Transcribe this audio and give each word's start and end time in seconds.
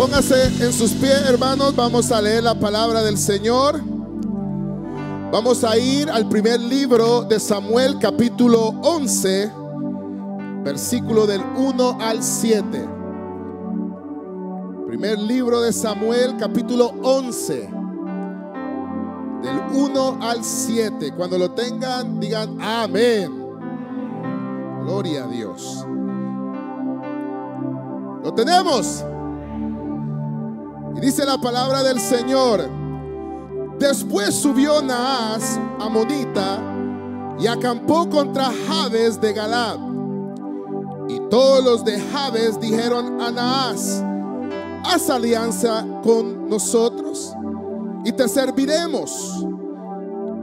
Póngase 0.00 0.46
en 0.64 0.72
sus 0.72 0.92
pies, 0.92 1.28
hermanos. 1.28 1.76
Vamos 1.76 2.10
a 2.10 2.22
leer 2.22 2.42
la 2.42 2.54
palabra 2.54 3.02
del 3.02 3.18
Señor. 3.18 3.82
Vamos 5.30 5.62
a 5.62 5.76
ir 5.76 6.08
al 6.08 6.26
primer 6.26 6.58
libro 6.58 7.20
de 7.24 7.38
Samuel, 7.38 7.98
capítulo 7.98 8.68
11, 8.80 9.52
versículo 10.64 11.26
del 11.26 11.42
1 11.54 11.98
al 12.00 12.22
7. 12.22 12.88
Primer 14.86 15.18
libro 15.18 15.60
de 15.60 15.70
Samuel, 15.70 16.34
capítulo 16.38 16.94
11, 17.02 17.68
del 19.42 19.60
1 19.70 20.18
al 20.22 20.42
7. 20.42 21.12
Cuando 21.14 21.36
lo 21.36 21.50
tengan, 21.50 22.18
digan 22.18 22.58
amén. 22.58 23.38
Gloria 24.80 25.24
a 25.24 25.26
Dios. 25.26 25.84
¿Lo 28.24 28.32
tenemos? 28.32 29.04
Y 30.96 31.00
dice 31.00 31.24
la 31.24 31.38
palabra 31.38 31.82
del 31.82 32.00
Señor. 32.00 32.68
Después 33.78 34.34
subió 34.34 34.82
Naas 34.82 35.58
a 35.78 35.88
Monita 35.88 36.60
y 37.38 37.46
acampó 37.46 38.08
contra 38.08 38.50
Jabes 38.68 39.20
de 39.20 39.32
Galad. 39.32 39.78
Y 41.08 41.18
todos 41.30 41.64
los 41.64 41.84
de 41.84 41.98
Jabes 41.98 42.60
dijeron 42.60 43.20
a 43.20 43.30
Naas, 43.30 44.04
haz 44.84 45.08
alianza 45.10 45.84
con 46.02 46.48
nosotros 46.48 47.34
y 48.04 48.12
te 48.12 48.28
serviremos. 48.28 49.44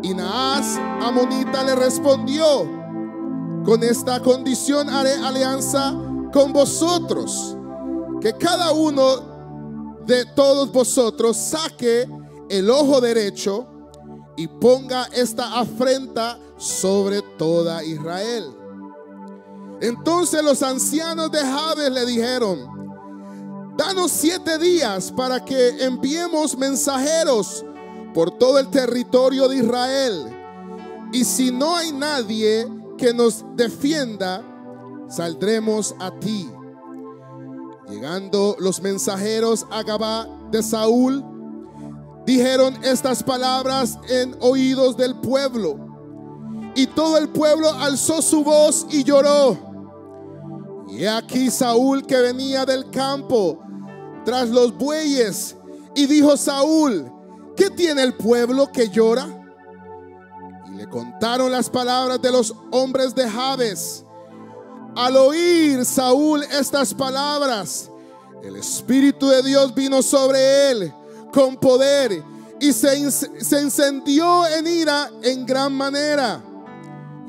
Y 0.01 0.13
Naas 0.13 0.79
Amonita 1.01 1.63
le 1.63 1.75
respondió, 1.75 2.45
con 3.65 3.83
esta 3.83 4.21
condición 4.21 4.89
haré 4.89 5.13
alianza 5.13 5.93
con 6.31 6.53
vosotros, 6.53 7.57
que 8.21 8.33
cada 8.33 8.71
uno 8.71 9.36
de 10.07 10.25
todos 10.25 10.71
vosotros 10.71 11.35
saque 11.35 12.07
el 12.49 12.69
ojo 12.69 13.01
derecho 13.01 13.67
y 14.37 14.47
ponga 14.47 15.03
esta 15.13 15.59
afrenta 15.59 16.39
sobre 16.57 17.21
toda 17.37 17.83
Israel. 17.83 18.45
Entonces 19.81 20.41
los 20.43 20.63
ancianos 20.63 21.29
de 21.31 21.39
Jabes 21.39 21.91
le 21.91 22.05
dijeron, 22.05 23.75
danos 23.77 24.11
siete 24.11 24.57
días 24.57 25.11
para 25.11 25.43
que 25.43 25.83
enviemos 25.83 26.57
mensajeros 26.57 27.65
por 28.13 28.31
todo 28.31 28.59
el 28.59 28.69
territorio 28.69 29.47
de 29.49 29.57
Israel. 29.57 30.25
Y 31.11 31.23
si 31.25 31.51
no 31.51 31.75
hay 31.75 31.91
nadie 31.91 32.67
que 32.97 33.13
nos 33.13 33.45
defienda, 33.55 34.41
saldremos 35.09 35.93
a 35.99 36.11
ti. 36.11 36.49
Llegando 37.89 38.57
los 38.59 38.81
mensajeros 38.81 39.65
a 39.71 39.81
Gabá 39.81 40.27
de 40.51 40.61
Saúl, 40.61 41.23
dijeron 42.25 42.77
estas 42.83 43.23
palabras 43.23 43.97
en 44.09 44.35
oídos 44.41 44.97
del 44.97 45.15
pueblo. 45.21 45.79
Y 46.75 46.87
todo 46.87 47.17
el 47.17 47.29
pueblo 47.29 47.71
alzó 47.71 48.21
su 48.21 48.43
voz 48.43 48.85
y 48.89 49.03
lloró. 49.03 49.57
Y 50.89 51.05
aquí 51.05 51.49
Saúl 51.49 52.05
que 52.05 52.17
venía 52.17 52.65
del 52.65 52.89
campo 52.89 53.59
tras 54.25 54.49
los 54.49 54.77
bueyes. 54.77 55.55
Y 55.95 56.05
dijo 56.07 56.35
Saúl, 56.35 57.09
¿qué 57.55 57.69
tiene 57.69 58.03
el 58.03 58.15
pueblo 58.15 58.69
que 58.71 58.89
llora? 58.89 59.27
Y 60.69 60.75
le 60.75 60.89
contaron 60.89 61.51
las 61.51 61.69
palabras 61.69 62.21
de 62.21 62.31
los 62.31 62.53
hombres 62.71 63.15
de 63.15 63.29
Jabes. 63.29 64.03
Al 64.97 65.15
oír 65.15 65.85
Saúl 65.85 66.41
estas 66.41 66.91
palabras, 66.91 67.91
el 68.41 68.55
Espíritu 68.55 69.27
de 69.27 69.43
Dios 69.43 69.75
vino 69.75 70.01
sobre 70.01 70.71
él 70.71 70.91
con 71.31 71.55
poder 71.55 72.23
y 72.59 72.73
se, 72.73 73.11
se 73.11 73.59
encendió 73.59 74.47
en 74.47 74.65
ira 74.65 75.11
en 75.21 75.45
gran 75.45 75.71
manera. 75.71 76.43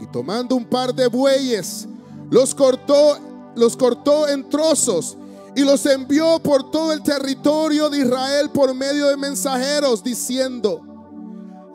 Y 0.00 0.06
tomando 0.06 0.56
un 0.56 0.64
par 0.64 0.94
de 0.94 1.08
bueyes, 1.08 1.86
los 2.30 2.54
cortó, 2.54 3.18
los 3.54 3.76
cortó 3.76 4.26
en 4.28 4.48
trozos 4.48 5.18
y 5.54 5.60
los 5.60 5.84
envió 5.84 6.38
por 6.38 6.70
todo 6.70 6.94
el 6.94 7.02
territorio 7.02 7.90
de 7.90 7.98
Israel 7.98 8.48
por 8.48 8.72
medio 8.72 9.08
de 9.08 9.18
mensajeros, 9.18 10.02
diciendo, 10.02 10.80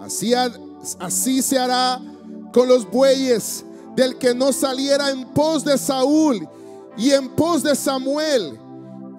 así, 0.01 0.33
así 0.99 1.43
se 1.43 1.59
hará 1.59 2.01
con 2.51 2.67
los 2.67 2.89
bueyes 2.89 3.63
del 3.95 4.17
que 4.17 4.33
no 4.33 4.51
saliera 4.51 5.09
en 5.09 5.25
pos 5.33 5.63
de 5.63 5.77
Saúl 5.77 6.47
y 6.97 7.11
en 7.11 7.29
pos 7.29 7.63
de 7.63 7.75
Samuel. 7.75 8.59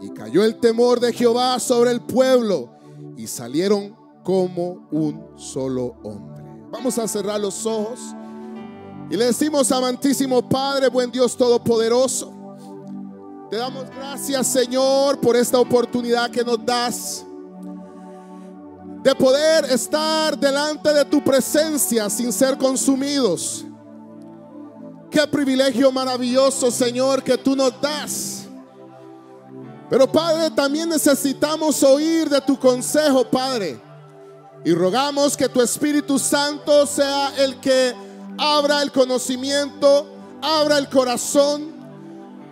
Y 0.00 0.10
cayó 0.10 0.44
el 0.44 0.58
temor 0.60 1.00
de 1.00 1.12
Jehová 1.12 1.58
sobre 1.58 1.90
el 1.90 2.00
pueblo 2.00 2.70
y 3.16 3.26
salieron 3.26 3.96
como 4.22 4.88
un 4.90 5.24
solo 5.36 5.96
hombre. 6.02 6.42
Vamos 6.70 6.98
a 6.98 7.06
cerrar 7.06 7.40
los 7.40 7.64
ojos 7.66 8.00
y 9.10 9.16
le 9.16 9.26
decimos, 9.26 9.70
amantísimo 9.70 10.46
Padre, 10.48 10.88
buen 10.88 11.10
Dios 11.10 11.36
Todopoderoso, 11.36 12.32
te 13.50 13.56
damos 13.56 13.84
gracias 13.90 14.46
Señor 14.46 15.20
por 15.20 15.36
esta 15.36 15.60
oportunidad 15.60 16.30
que 16.30 16.42
nos 16.42 16.64
das 16.64 17.24
de 19.04 19.14
poder 19.14 19.66
estar 19.66 20.36
delante 20.38 20.92
de 20.92 21.04
tu 21.04 21.22
presencia 21.22 22.08
sin 22.08 22.32
ser 22.32 22.56
consumidos. 22.56 23.66
Qué 25.14 25.24
privilegio 25.28 25.92
maravilloso, 25.92 26.72
Señor, 26.72 27.22
que 27.22 27.38
tú 27.38 27.54
nos 27.54 27.80
das. 27.80 28.46
Pero 29.88 30.10
Padre, 30.10 30.50
también 30.50 30.88
necesitamos 30.88 31.84
oír 31.84 32.28
de 32.28 32.40
tu 32.40 32.58
consejo, 32.58 33.24
Padre. 33.24 33.80
Y 34.64 34.72
rogamos 34.72 35.36
que 35.36 35.48
tu 35.48 35.62
Espíritu 35.62 36.18
Santo 36.18 36.84
sea 36.84 37.32
el 37.36 37.60
que 37.60 37.94
abra 38.36 38.82
el 38.82 38.90
conocimiento, 38.90 40.04
abra 40.42 40.78
el 40.78 40.88
corazón, 40.88 41.72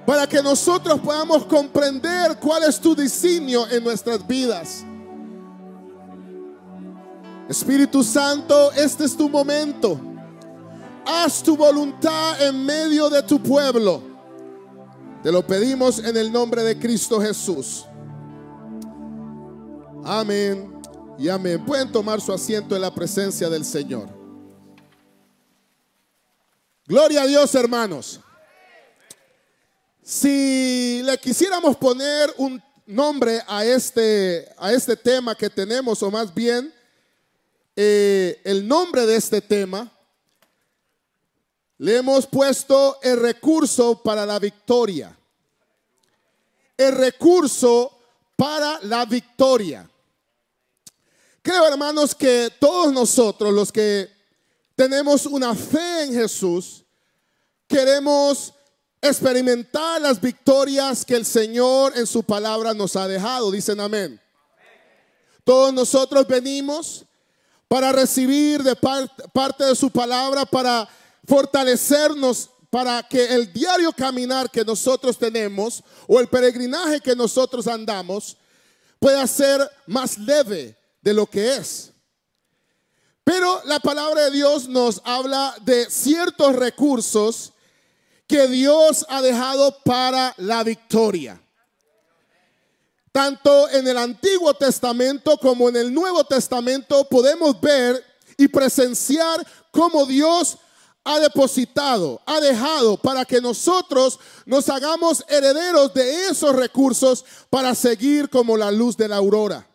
para 0.07 0.29
que 0.29 0.41
nosotros 0.41 1.01
podamos 1.01 1.45
comprender 1.47 2.39
cuál 2.39 2.63
es 2.63 2.79
tu 2.79 2.95
diseño 2.95 3.67
en 3.71 3.83
nuestras 3.83 4.25
vidas. 4.25 4.85
Espíritu 7.49 8.05
Santo, 8.05 8.71
este 8.71 9.05
es 9.05 9.17
tu 9.17 9.29
momento. 9.29 10.12
Haz 11.05 11.43
tu 11.43 11.57
voluntad 11.57 12.41
en 12.47 12.65
medio 12.65 13.11
de 13.11 13.23
tu 13.23 13.43
pueblo. 13.43 14.03
Te 15.23 15.31
lo 15.31 15.47
pedimos 15.47 15.99
en 15.99 16.17
el 16.17 16.33
nombre 16.33 16.63
de 16.63 16.79
Cristo 16.79 17.21
Jesús. 17.21 17.85
Amén 20.05 20.81
y 21.19 21.29
amén. 21.29 21.65
Pueden 21.65 21.91
tomar 21.91 22.21
su 22.21 22.33
asiento 22.33 22.75
en 22.75 22.83
la 22.83 22.93
presencia 22.93 23.49
del 23.49 23.65
Señor. 23.65 24.09
Gloria 26.87 27.23
a 27.23 27.27
Dios, 27.27 27.55
hermanos. 27.55 28.21
Si 30.03 31.01
le 31.05 31.17
quisiéramos 31.19 31.77
poner 31.77 32.35
un 32.37 32.63
nombre 32.87 33.41
a 33.47 33.65
este, 33.65 34.49
a 34.59 34.73
este 34.73 34.97
tema 34.97 35.35
que 35.37 35.49
tenemos, 35.49 36.03
o 36.03 36.11
más 36.11 36.35
bien 36.35 36.75
eh, 37.77 38.41
el 38.45 38.67
nombre 38.67 39.07
de 39.07 39.17
este 39.17 39.41
tema, 39.41 39.91
le 41.83 41.97
hemos 41.97 42.29
puesto 42.29 43.01
el 43.03 43.19
recurso 43.19 44.01
para 44.05 44.25
la 44.25 44.39
victoria. 44.39 45.19
El 46.77 46.95
recurso 46.95 47.99
para 48.37 48.79
la 48.83 49.05
victoria. 49.05 49.91
Creo, 51.43 51.67
hermanos, 51.67 52.15
que 52.15 52.53
todos 52.61 52.93
nosotros, 52.93 53.53
los 53.53 53.73
que 53.73 54.09
tenemos 54.77 55.27
una 55.27 55.57
fe 55.57 56.05
en 56.05 56.15
Jesús, 56.15 56.85
queremos 57.67 58.55
experimentar 59.01 60.01
las 60.01 60.21
victorias 60.21 61.05
que 61.05 61.17
el 61.17 61.27
Señor 61.27 61.95
en 61.97 62.07
su 62.07 62.23
palabra 62.23 62.75
nos 62.75 62.95
ha 62.95 63.09
dejado. 63.09 63.51
Dicen 63.51 63.81
amén. 63.81 64.21
Todos 65.43 65.75
nosotros 65.75 66.29
venimos 66.29 67.05
para 67.67 67.91
recibir 67.91 68.63
de 68.63 68.77
parte 68.77 69.65
de 69.65 69.75
su 69.75 69.91
palabra, 69.91 70.47
para 70.47 70.89
fortalecernos 71.27 72.51
para 72.71 73.03
que 73.03 73.35
el 73.35 73.53
diario 73.53 73.93
caminar 73.93 74.51
que 74.51 74.65
nosotros 74.65 75.19
tenemos 75.19 75.83
o 76.07 76.19
el 76.19 76.29
peregrinaje 76.29 77.01
que 77.01 77.15
nosotros 77.15 77.67
andamos 77.67 78.37
pueda 78.99 79.27
ser 79.27 79.69
más 79.87 80.17
leve 80.17 80.77
de 81.03 81.13
lo 81.13 81.27
que 81.27 81.57
es. 81.57 81.93
Pero 83.25 83.63
la 83.67 83.79
palabra 83.79 84.25
de 84.25 84.31
Dios 84.31 84.69
nos 84.69 85.01
habla 85.05 85.55
de 85.63 85.89
ciertos 85.91 86.57
recursos 86.57 87.53
que 88.27 88.49
Dios 88.49 89.05
ha 89.09 89.21
dejado 89.21 89.77
para 89.85 90.35
la 90.39 90.65
victoria. 90.65 91.41
Tanto 93.13 93.69
en 93.69 93.87
el 93.87 93.99
Antiguo 93.99 94.55
Testamento 94.55 95.37
como 95.37 95.69
en 95.69 95.77
el 95.77 95.93
Nuevo 95.93 96.25
Testamento 96.25 97.05
podemos 97.05 97.61
ver 97.61 98.03
y 98.39 98.49
presenciar 98.49 99.47
cómo 99.71 100.07
Dios 100.07 100.57
ha 101.05 101.19
depositado, 101.19 102.21
ha 102.27 102.41
dejado 102.41 102.97
para 102.97 103.25
que 103.25 103.41
nosotros 103.41 104.19
nos 104.47 104.69
hagamos 104.69 105.25
herederos 105.29 105.93
de 105.93 106.29
esos 106.29 106.55
recursos 106.55 107.25
para 107.51 107.75
seguir 107.75 108.31
como 108.31 108.57
la 108.57 108.71
luz 108.71 108.97
de 108.97 109.09
la 109.09 109.17
aurora. 109.17 109.67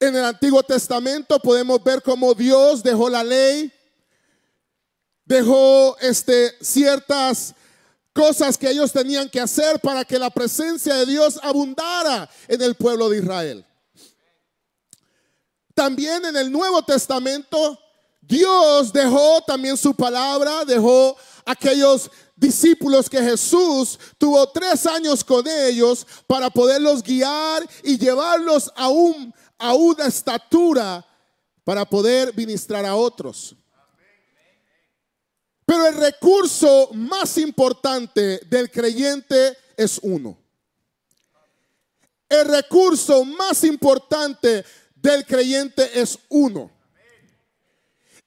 En 0.00 0.14
el 0.14 0.24
Antiguo 0.24 0.62
Testamento 0.62 1.40
podemos 1.40 1.82
ver 1.82 2.02
cómo 2.02 2.32
Dios 2.32 2.84
dejó 2.84 3.10
la 3.10 3.24
ley, 3.24 3.72
dejó 5.24 5.96
este, 5.98 6.54
ciertas 6.60 7.54
cosas 8.12 8.56
que 8.56 8.70
ellos 8.70 8.92
tenían 8.92 9.28
que 9.28 9.40
hacer 9.40 9.80
para 9.80 10.04
que 10.04 10.18
la 10.18 10.30
presencia 10.30 10.94
de 10.94 11.06
Dios 11.06 11.40
abundara 11.42 12.30
en 12.46 12.62
el 12.62 12.76
pueblo 12.76 13.08
de 13.08 13.18
Israel. 13.18 13.64
También 15.74 16.24
en 16.24 16.36
el 16.36 16.50
Nuevo 16.50 16.82
Testamento, 16.82 17.78
Dios 18.20 18.92
dejó 18.92 19.40
también 19.46 19.76
su 19.76 19.94
palabra, 19.94 20.64
dejó 20.64 21.16
aquellos 21.44 22.10
discípulos 22.36 23.08
que 23.08 23.22
Jesús 23.22 23.98
tuvo 24.16 24.46
tres 24.50 24.86
años 24.86 25.24
con 25.24 25.46
ellos 25.48 26.06
para 26.26 26.50
poderlos 26.50 27.02
guiar 27.02 27.68
y 27.82 27.98
llevarlos 27.98 28.70
a, 28.76 28.88
un, 28.88 29.34
a 29.58 29.74
una 29.74 30.06
estatura 30.06 31.04
para 31.64 31.84
poder 31.84 32.34
ministrar 32.36 32.84
a 32.84 32.94
otros. 32.94 33.56
Pero 35.64 35.86
el 35.86 35.96
recurso 35.96 36.90
más 36.94 37.36
importante 37.36 38.40
del 38.48 38.70
creyente 38.70 39.56
es 39.76 39.98
uno. 40.02 40.38
El 42.28 42.46
recurso 42.46 43.24
más 43.24 43.64
importante 43.64 44.64
del 44.94 45.26
creyente 45.26 46.00
es 46.00 46.18
uno. 46.28 46.70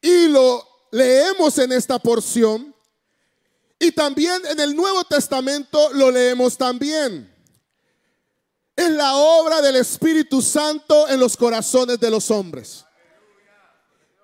Y 0.01 0.27
lo 0.27 0.68
leemos 0.92 1.57
en 1.57 1.71
esta 1.71 2.00
porción. 2.00 2.75
Y 3.80 3.92
también 3.92 4.42
en 4.45 4.59
el 4.59 4.75
Nuevo 4.75 5.03
Testamento 5.03 5.92
lo 5.94 6.12
leemos 6.12 6.57
también. 6.57 7.31
Es 8.75 8.89
la 8.89 9.15
obra 9.15 9.62
del 9.62 9.75
Espíritu 9.75 10.42
Santo 10.42 11.07
en 11.07 11.19
los 11.19 11.38
corazones 11.38 12.00
de 12.00 12.09
los 12.09 12.30
hombres 12.31 12.86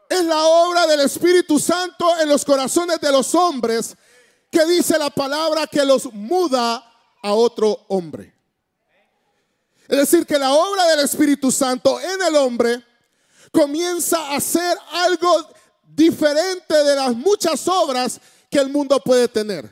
es 0.10 0.24
la 0.24 0.46
obra 0.46 0.88
del 0.88 1.02
Espíritu 1.02 1.60
Santo 1.60 2.20
en 2.20 2.30
los 2.30 2.46
corazones 2.46 3.00
de 3.00 3.12
los 3.12 3.34
hombres 3.36 3.96
que 4.50 4.66
dice 4.66 4.98
la 4.98 5.10
palabra 5.10 5.68
que 5.68 5.84
los 5.84 6.12
muda 6.14 6.84
a 7.22 7.34
otro 7.34 7.86
hombre. 7.90 8.34
Es 9.88 9.98
decir, 9.98 10.26
que 10.26 10.38
la 10.38 10.54
obra 10.54 10.86
del 10.88 11.02
Espíritu 11.02 11.52
Santo 11.52 12.00
en 12.00 12.22
el 12.22 12.36
hombre 12.36 12.84
comienza 13.52 14.36
a 14.36 14.40
ser 14.40 14.78
algo 14.92 15.50
diferente 15.98 16.76
de 16.76 16.96
las 16.96 17.16
muchas 17.16 17.68
obras 17.68 18.22
que 18.52 18.60
el 18.60 18.70
mundo 18.70 19.00
puede 19.00 19.28
tener. 19.28 19.68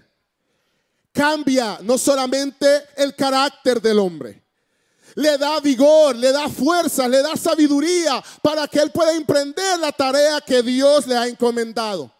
Cambia 1.13 1.77
no 1.83 1.99
solamente 1.99 2.65
el 2.97 3.15
carácter 3.15 3.79
del 3.79 3.99
hombre, 3.99 4.43
le 5.13 5.37
da 5.37 5.59
vigor, 5.61 6.15
le 6.15 6.31
da 6.31 6.49
fuerza, 6.49 7.07
le 7.07 7.21
da 7.21 7.37
sabiduría 7.37 8.21
para 8.41 8.67
que 8.67 8.79
él 8.79 8.91
pueda 8.91 9.13
emprender 9.13 9.79
la 9.79 9.91
tarea 9.91 10.41
que 10.41 10.61
Dios 10.61 11.07
le 11.07 11.15
ha 11.15 11.27
encomendado. 11.27 12.11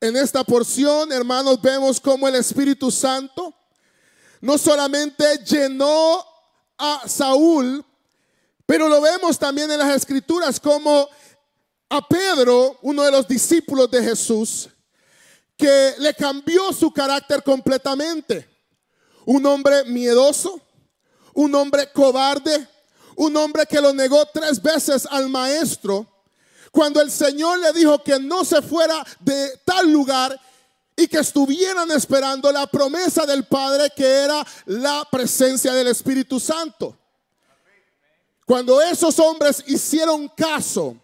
En 0.00 0.16
esta 0.16 0.42
porción, 0.42 1.12
hermanos, 1.12 1.60
vemos 1.60 2.00
cómo 2.00 2.26
el 2.26 2.34
Espíritu 2.34 2.90
Santo 2.90 3.54
no 4.40 4.58
solamente 4.58 5.38
llenó 5.44 6.24
a 6.76 7.06
Saúl, 7.06 7.84
pero 8.66 8.88
lo 8.88 9.00
vemos 9.00 9.38
también 9.38 9.70
en 9.70 9.78
las 9.78 9.94
escrituras 9.94 10.58
como 10.58 11.08
a 11.94 12.00
Pedro, 12.00 12.78
uno 12.80 13.02
de 13.02 13.10
los 13.10 13.28
discípulos 13.28 13.90
de 13.90 14.02
Jesús, 14.02 14.66
que 15.58 15.94
le 15.98 16.14
cambió 16.14 16.72
su 16.72 16.90
carácter 16.90 17.42
completamente. 17.42 18.48
Un 19.26 19.44
hombre 19.44 19.84
miedoso, 19.84 20.58
un 21.34 21.54
hombre 21.54 21.92
cobarde, 21.92 22.66
un 23.14 23.36
hombre 23.36 23.66
que 23.66 23.78
lo 23.78 23.92
negó 23.92 24.24
tres 24.32 24.62
veces 24.62 25.06
al 25.10 25.28
maestro, 25.28 26.06
cuando 26.70 26.98
el 27.02 27.10
Señor 27.10 27.58
le 27.58 27.74
dijo 27.74 28.02
que 28.02 28.18
no 28.18 28.42
se 28.42 28.62
fuera 28.62 29.04
de 29.20 29.60
tal 29.62 29.92
lugar 29.92 30.40
y 30.96 31.06
que 31.06 31.18
estuvieran 31.18 31.90
esperando 31.90 32.50
la 32.50 32.66
promesa 32.66 33.26
del 33.26 33.44
Padre 33.44 33.92
que 33.94 34.06
era 34.06 34.42
la 34.64 35.06
presencia 35.12 35.74
del 35.74 35.88
Espíritu 35.88 36.40
Santo. 36.40 36.96
Cuando 38.46 38.80
esos 38.80 39.18
hombres 39.18 39.62
hicieron 39.66 40.26
caso 40.28 40.96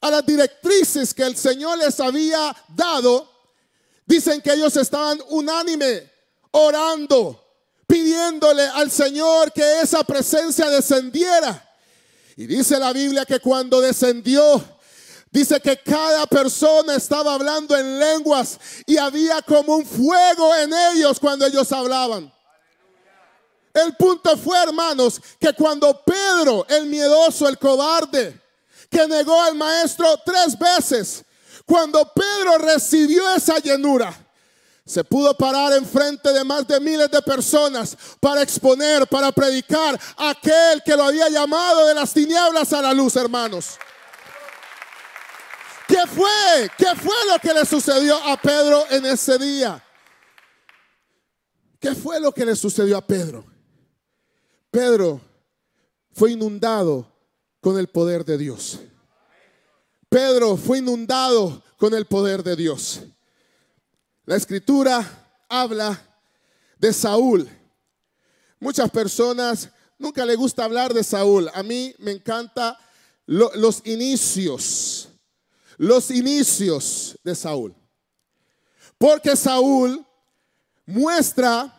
a 0.00 0.10
las 0.10 0.24
directrices 0.24 1.12
que 1.12 1.24
el 1.24 1.36
Señor 1.36 1.78
les 1.78 1.98
había 2.00 2.54
dado, 2.68 3.30
dicen 4.06 4.40
que 4.40 4.52
ellos 4.52 4.76
estaban 4.76 5.20
unánime 5.28 6.10
orando 6.52 7.44
pidiéndole 7.86 8.66
al 8.66 8.90
Señor 8.90 9.50
que 9.52 9.80
esa 9.80 10.04
presencia 10.04 10.68
descendiera. 10.68 11.64
Y 12.36 12.46
dice 12.46 12.78
la 12.78 12.92
Biblia 12.92 13.24
que 13.24 13.40
cuando 13.40 13.80
descendió, 13.80 14.62
dice 15.30 15.58
que 15.60 15.78
cada 15.78 16.26
persona 16.26 16.94
estaba 16.94 17.34
hablando 17.34 17.76
en 17.76 17.98
lenguas 17.98 18.60
y 18.86 18.98
había 18.98 19.42
como 19.42 19.76
un 19.76 19.86
fuego 19.86 20.54
en 20.54 20.72
ellos 20.72 21.18
cuando 21.18 21.46
ellos 21.46 21.72
hablaban. 21.72 22.32
El 23.72 23.96
punto 23.96 24.36
fue, 24.36 24.62
hermanos, 24.62 25.20
que 25.40 25.52
cuando 25.52 26.02
Pedro, 26.02 26.66
el 26.68 26.86
miedoso, 26.86 27.48
el 27.48 27.58
cobarde, 27.58 28.38
que 28.90 29.06
negó 29.06 29.40
al 29.40 29.54
maestro 29.54 30.20
tres 30.24 30.58
veces, 30.58 31.24
cuando 31.66 32.10
Pedro 32.12 32.58
recibió 32.58 33.34
esa 33.34 33.58
llenura, 33.58 34.14
se 34.88 35.04
pudo 35.04 35.36
parar 35.36 35.74
enfrente 35.74 36.32
de 36.32 36.42
más 36.44 36.66
de 36.66 36.80
miles 36.80 37.10
de 37.10 37.20
personas 37.20 37.96
para 38.20 38.40
exponer, 38.40 39.06
para 39.06 39.30
predicar 39.30 40.00
a 40.16 40.30
aquel 40.30 40.82
que 40.82 40.96
lo 40.96 41.04
había 41.04 41.28
llamado 41.28 41.86
de 41.86 41.94
las 41.94 42.14
tinieblas 42.14 42.72
a 42.72 42.80
la 42.80 42.94
luz, 42.94 43.14
hermanos. 43.16 43.78
¿Qué 45.86 46.06
fue? 46.06 46.70
¿Qué 46.78 46.94
fue 46.96 47.16
lo 47.30 47.38
que 47.38 47.52
le 47.52 47.66
sucedió 47.66 48.16
a 48.16 48.36
Pedro 48.40 48.86
en 48.90 49.04
ese 49.04 49.36
día? 49.38 49.84
¿Qué 51.78 51.94
fue 51.94 52.18
lo 52.18 52.32
que 52.32 52.46
le 52.46 52.56
sucedió 52.56 52.96
a 52.96 53.06
Pedro? 53.06 53.44
Pedro 54.70 55.20
fue 56.12 56.32
inundado 56.32 57.06
con 57.60 57.78
el 57.78 57.88
poder 57.88 58.24
de 58.24 58.38
Dios. 58.38 58.80
Pedro 60.08 60.56
fue 60.56 60.78
inundado 60.78 61.62
con 61.76 61.94
el 61.94 62.06
poder 62.06 62.42
de 62.42 62.56
Dios. 62.56 63.02
La 64.24 64.36
escritura 64.36 65.06
habla 65.48 66.00
de 66.78 66.92
Saúl. 66.92 67.48
Muchas 68.60 68.90
personas 68.90 69.70
nunca 69.98 70.24
le 70.24 70.34
gusta 70.36 70.64
hablar 70.64 70.94
de 70.94 71.04
Saúl. 71.04 71.50
A 71.54 71.62
mí 71.62 71.94
me 71.98 72.12
encanta 72.12 72.78
los 73.26 73.82
inicios, 73.86 75.08
los 75.76 76.10
inicios 76.10 77.18
de 77.22 77.34
Saúl. 77.34 77.74
Porque 78.96 79.36
Saúl 79.36 80.04
muestra 80.86 81.74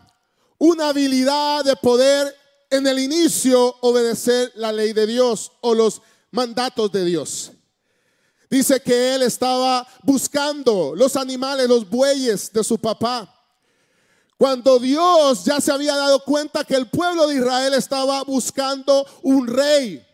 una 0.57 0.89
habilidad 0.89 1.63
de 1.65 1.75
poder 1.75 2.35
en 2.69 2.87
el 2.87 2.99
inicio 2.99 3.75
obedecer 3.81 4.51
la 4.55 4.71
ley 4.71 4.93
de 4.93 5.07
Dios 5.07 5.51
o 5.61 5.73
los 5.73 6.01
mandatos 6.31 6.91
de 6.91 7.05
Dios. 7.05 7.51
Dice 8.49 8.79
que 8.81 9.15
él 9.15 9.21
estaba 9.21 9.87
buscando 10.03 10.93
los 10.95 11.15
animales, 11.15 11.67
los 11.67 11.87
bueyes 11.87 12.51
de 12.51 12.63
su 12.63 12.77
papá. 12.77 13.35
Cuando 14.37 14.79
Dios 14.79 15.43
ya 15.43 15.59
se 15.59 15.71
había 15.71 15.95
dado 15.95 16.23
cuenta 16.23 16.63
que 16.63 16.75
el 16.75 16.89
pueblo 16.89 17.27
de 17.27 17.35
Israel 17.35 17.73
estaba 17.73 18.23
buscando 18.23 19.05
un 19.21 19.47
rey. 19.47 20.05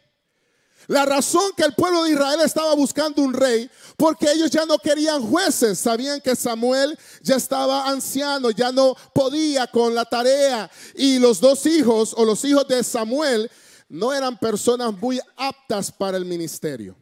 La 0.88 1.06
razón 1.06 1.51
que 1.58 1.63
el 1.63 1.74
pueblo 1.74 2.04
de 2.04 2.12
Israel 2.12 2.39
estaba 2.44 2.75
buscando 2.75 3.22
un 3.22 3.34
rey, 3.34 3.70
porque 3.98 4.32
ellos 4.32 4.51
ya 4.51 4.65
no 4.65 4.77
querían 4.77 5.22
jueces, 5.22 5.80
sabían 5.80 6.22
que 6.22 6.36
Samuel 6.36 6.98
ya 7.22 7.36
estaba 7.36 7.89
anciano, 7.89 8.51
ya 8.51 8.72
no 8.72 8.96
podía 9.13 9.68
con 9.68 9.96
la 9.96 10.06
tarea. 10.06 10.70
Y 10.94 11.20
los 11.20 11.39
dos 11.39 11.65
hijos 11.65 12.13
o 12.15 12.25
los 12.25 12.44
hijos 12.46 12.68
de 12.68 12.84
Samuel 12.84 13.50
no 13.89 14.13
eran 14.13 14.38
personas 14.38 14.94
muy 14.94 15.20
aptas 15.38 15.92
para 15.92 16.18
el 16.18 16.25
ministerio. 16.25 16.96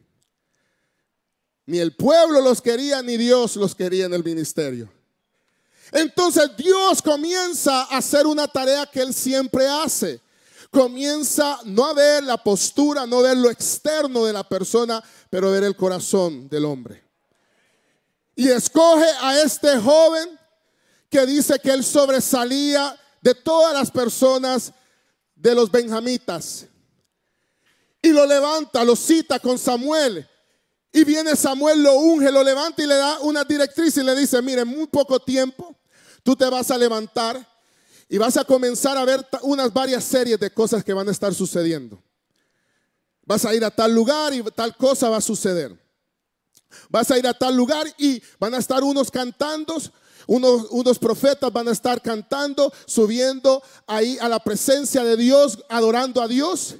Ni 1.66 1.78
el 1.78 1.94
pueblo 1.94 2.40
los 2.40 2.60
quería, 2.60 3.02
ni 3.02 3.16
Dios 3.16 3.56
los 3.56 3.74
quería 3.74 4.06
en 4.06 4.14
el 4.14 4.22
ministerio. 4.22 4.90
Entonces 5.92 6.50
Dios 6.56 7.00
comienza 7.00 7.82
a 7.82 7.98
hacer 7.98 8.26
una 8.26 8.48
tarea 8.48 8.86
que 8.86 9.00
Él 9.00 9.14
siempre 9.14 9.66
hace. 9.66 10.20
Comienza 10.74 11.60
no 11.66 11.86
a 11.86 11.94
ver 11.94 12.24
la 12.24 12.36
postura, 12.36 13.06
no 13.06 13.22
ver 13.22 13.36
lo 13.36 13.48
externo 13.48 14.24
de 14.24 14.32
la 14.32 14.42
persona, 14.42 15.02
pero 15.30 15.52
ver 15.52 15.62
el 15.62 15.76
corazón 15.76 16.48
del 16.48 16.64
hombre. 16.64 17.04
Y 18.34 18.48
escoge 18.48 19.06
a 19.20 19.40
este 19.40 19.78
joven 19.78 20.36
que 21.08 21.24
dice 21.26 21.60
que 21.60 21.70
él 21.70 21.84
sobresalía 21.84 22.98
de 23.22 23.36
todas 23.36 23.72
las 23.72 23.88
personas 23.88 24.72
de 25.36 25.54
los 25.54 25.70
benjamitas. 25.70 26.66
Y 28.02 28.08
lo 28.08 28.26
levanta, 28.26 28.84
lo 28.84 28.96
cita 28.96 29.38
con 29.38 29.58
Samuel 29.58 30.28
Y 30.92 31.04
viene 31.04 31.36
Samuel, 31.36 31.82
lo 31.84 31.94
unge, 31.94 32.30
lo 32.32 32.42
levanta 32.42 32.82
y 32.82 32.86
le 32.86 32.96
da 32.96 33.20
una 33.20 33.44
directriz 33.44 33.96
y 33.96 34.02
le 34.02 34.14
dice, 34.16 34.42
mire, 34.42 34.62
en 34.62 34.68
muy 34.68 34.88
poco 34.88 35.20
tiempo 35.20 35.74
tú 36.24 36.34
te 36.34 36.50
vas 36.50 36.70
a 36.72 36.76
levantar 36.76 37.53
y 38.08 38.18
vas 38.18 38.36
a 38.36 38.44
comenzar 38.44 38.96
a 38.96 39.04
ver 39.04 39.26
unas 39.42 39.72
varias 39.72 40.04
series 40.04 40.38
de 40.38 40.50
cosas 40.50 40.84
que 40.84 40.92
van 40.92 41.08
a 41.08 41.12
estar 41.12 41.34
sucediendo. 41.34 42.02
Vas 43.24 43.44
a 43.44 43.54
ir 43.54 43.64
a 43.64 43.70
tal 43.70 43.94
lugar 43.94 44.34
y 44.34 44.42
tal 44.42 44.76
cosa 44.76 45.08
va 45.08 45.16
a 45.16 45.22
suceder. 45.22 45.76
Vas 46.88 47.10
a 47.10 47.18
ir 47.18 47.26
a 47.26 47.34
tal 47.34 47.56
lugar 47.56 47.86
y 47.98 48.22
van 48.38 48.54
a 48.54 48.58
estar 48.58 48.82
unos 48.82 49.10
cantando, 49.10 49.80
unos, 50.26 50.98
profetas 50.98 51.52
van 51.52 51.68
a 51.68 51.72
estar 51.72 52.02
cantando, 52.02 52.72
subiendo 52.86 53.62
ahí 53.86 54.18
a 54.20 54.28
la 54.28 54.40
presencia 54.40 55.04
de 55.04 55.16
Dios, 55.16 55.58
adorando 55.68 56.20
a 56.20 56.28
Dios 56.28 56.76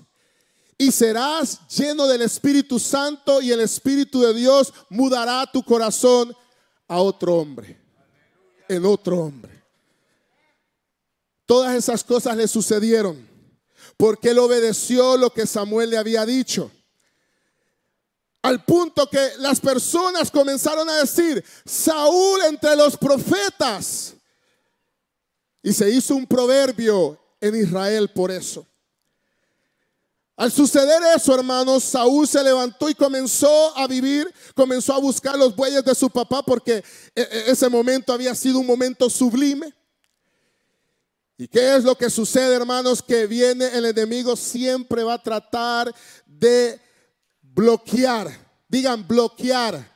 y 0.76 0.90
serás 0.90 1.60
lleno 1.68 2.06
del 2.06 2.22
Espíritu 2.22 2.78
Santo 2.78 3.40
y 3.40 3.52
el 3.52 3.60
Espíritu 3.60 4.20
de 4.20 4.34
Dios 4.34 4.72
mudará 4.88 5.48
tu 5.50 5.62
corazón 5.62 6.34
a 6.88 7.00
otro 7.00 7.36
hombre, 7.36 7.80
en 8.68 8.84
otro 8.84 9.20
hombre. 9.20 9.53
Todas 11.46 11.74
esas 11.74 12.02
cosas 12.02 12.36
le 12.36 12.48
sucedieron 12.48 13.34
porque 13.96 14.30
él 14.30 14.38
obedeció 14.38 15.16
lo 15.16 15.30
que 15.30 15.46
Samuel 15.46 15.90
le 15.90 15.98
había 15.98 16.26
dicho. 16.26 16.70
Al 18.42 18.64
punto 18.64 19.08
que 19.08 19.32
las 19.38 19.60
personas 19.60 20.30
comenzaron 20.30 20.88
a 20.90 20.96
decir, 20.96 21.42
Saúl 21.64 22.42
entre 22.42 22.76
los 22.76 22.96
profetas. 22.96 24.14
Y 25.62 25.72
se 25.72 25.88
hizo 25.90 26.14
un 26.14 26.26
proverbio 26.26 27.18
en 27.40 27.54
Israel 27.56 28.10
por 28.10 28.30
eso. 28.30 28.66
Al 30.36 30.50
suceder 30.50 31.00
eso, 31.16 31.34
hermanos, 31.34 31.84
Saúl 31.84 32.26
se 32.26 32.42
levantó 32.42 32.90
y 32.90 32.94
comenzó 32.94 33.74
a 33.78 33.86
vivir, 33.86 34.30
comenzó 34.54 34.92
a 34.92 34.98
buscar 34.98 35.38
los 35.38 35.54
bueyes 35.54 35.84
de 35.84 35.94
su 35.94 36.10
papá 36.10 36.42
porque 36.42 36.84
e, 37.14 37.22
e, 37.22 37.50
ese 37.50 37.68
momento 37.68 38.12
había 38.12 38.34
sido 38.34 38.58
un 38.58 38.66
momento 38.66 39.08
sublime. 39.08 39.72
¿Y 41.36 41.48
qué 41.48 41.76
es 41.76 41.84
lo 41.84 41.96
que 41.96 42.10
sucede, 42.10 42.54
hermanos? 42.54 43.02
Que 43.02 43.26
viene 43.26 43.66
el 43.66 43.86
enemigo, 43.86 44.36
siempre 44.36 45.02
va 45.02 45.14
a 45.14 45.22
tratar 45.22 45.92
de 46.24 46.80
bloquear, 47.42 48.30
digan 48.68 49.06
bloquear 49.06 49.92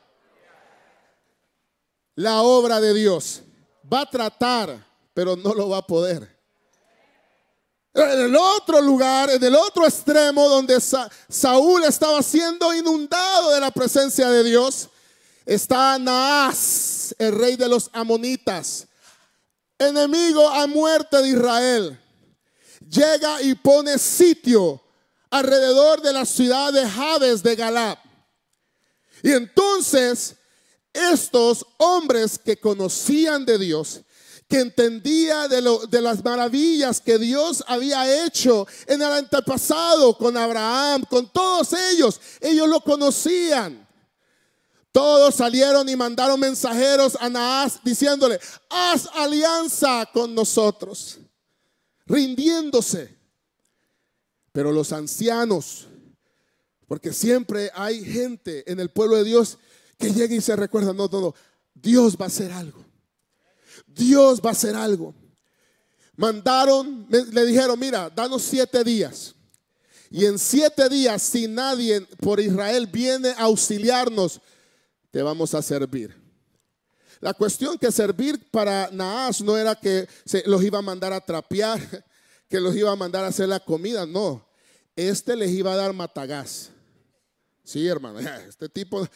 la 2.16 2.42
obra 2.42 2.80
de 2.80 2.92
Dios. 2.92 3.42
Va 3.90 4.00
a 4.00 4.11
tratar, 4.11 4.85
pero 5.14 5.37
no 5.37 5.54
lo 5.54 5.68
va 5.68 5.78
a 5.78 5.87
poder. 5.87 6.37
En 7.95 8.21
el 8.21 8.37
otro 8.37 8.80
lugar, 8.80 9.30
en 9.30 9.42
el 9.42 9.54
otro 9.54 9.87
extremo 9.87 10.49
donde 10.49 10.80
Saúl 10.80 11.85
estaba 11.85 12.23
siendo 12.23 12.75
inundado 12.75 13.52
de 13.52 13.61
la 13.61 13.71
presencia 13.71 14.28
de 14.30 14.45
Dios, 14.45 14.88
está 15.47 15.99
Naas, 15.99 17.14
el 17.18 17.33
rey 17.33 17.57
de 17.57 17.68
los 17.68 17.90
amonitas, 17.92 18.87
enemigo 19.78 20.49
a 20.49 20.66
muerte 20.66 21.20
de 21.23 21.28
Israel. 21.28 22.00
Llega 22.88 23.42
y 23.42 23.54
pone 23.54 23.99
sitio 23.99 24.82
alrededor 25.30 26.00
de 26.00 26.12
la 26.12 26.25
ciudad 26.25 26.73
de 26.73 26.88
Jabes 26.88 27.42
de 27.42 27.56
Galab. 27.56 27.99
Y 29.23 29.32
entonces 29.32 30.37
estos 30.92 31.64
hombres 31.76 32.38
que 32.38 32.56
conocían 32.56 33.44
de 33.44 33.58
Dios 33.58 34.02
que 34.49 34.61
entendía 34.61 35.47
de, 35.47 35.62
de, 35.90 36.00
las 36.00 36.25
maravillas 36.25 37.02
que 37.02 37.18
Dios 37.18 37.62
había 37.66 38.25
hecho 38.25 38.66
en 38.87 39.02
el 39.02 39.12
antepasado 39.12 40.16
con 40.16 40.38
Abraham, 40.38 41.04
con 41.08 41.30
todos 41.30 41.75
ellos. 41.75 42.18
Ellos 42.40 42.66
lo 42.66 42.80
conocían. 42.80 43.88
Todos 44.92 45.35
salieron 45.35 45.88
y 45.88 45.97
mandaron 45.97 46.40
mensajeros 46.40 47.16
a 47.21 47.28
Naas 47.28 47.80
diciéndole, 47.85 48.40
haz 48.71 49.09
alianza 49.14 50.09
con 50.12 50.35
nosotros, 50.35 51.18
rindiéndose. 52.07 53.16
Pero 54.52 54.73
los 54.73 54.92
ancianos, 54.92 55.87
porque 56.87 57.12
siempre 57.12 57.71
hay 57.75 58.02
gente 58.04 58.71
en 58.71 58.80
el 58.80 58.90
pueblo 58.90 59.16
de 59.16 59.25
Dios 59.25 59.59
que 59.99 60.12
llega 60.12 60.35
y 60.35 60.40
se 60.40 60.57
recuerda, 60.57 60.92
no, 60.92 61.09
no, 61.09 61.35
Dios 61.75 62.16
va 62.16 62.25
a 62.25 62.28
hacer 62.28 62.50
algo. 62.50 62.85
Dios 63.87 64.40
va 64.45 64.50
a 64.50 64.52
hacer 64.52 64.75
algo. 64.75 65.14
Mandaron, 66.16 67.07
le 67.11 67.47
dijeron, 67.47 67.78
mira, 67.78 68.11
danos 68.11 68.42
siete 68.42 68.83
días. 68.83 69.35
Y 70.11 70.25
en 70.25 70.38
siete 70.38 70.88
días, 70.88 71.23
si 71.23 71.47
nadie 71.47 72.00
por 72.00 72.40
Israel 72.40 72.87
viene 72.87 73.28
a 73.30 73.42
auxiliarnos, 73.42 74.40
te 75.11 75.23
vamos 75.23 75.55
a 75.55 75.62
servir. 75.62 76.15
La 77.21 77.35
cuestión 77.35 77.79
que 77.79 77.91
servir 77.91 78.50
para 78.50 78.91
Naas 78.93 79.41
no 79.41 79.57
era 79.57 79.75
que 79.75 80.09
se 80.25 80.45
los 80.47 80.62
iba 80.62 80.79
a 80.79 80.83
mandar 80.83 81.12
a 81.12 81.21
trapear, 81.21 81.81
que 82.49 82.61
los 82.61 82.77
iba 82.77 82.93
a 82.93 82.97
mandar 82.97 83.25
a 83.25 83.29
hacer 83.29 83.49
la 83.49 83.61
comida, 83.61 84.07
no. 84.07 84.47
Este 84.95 85.37
les 85.37 85.50
iba 85.50 85.73
a 85.73 85.77
dar 85.77 85.93
matagás. 85.93 86.71
Sí, 87.65 87.87
hermano, 87.87 88.21
este 88.49 88.69
tipo 88.69 89.07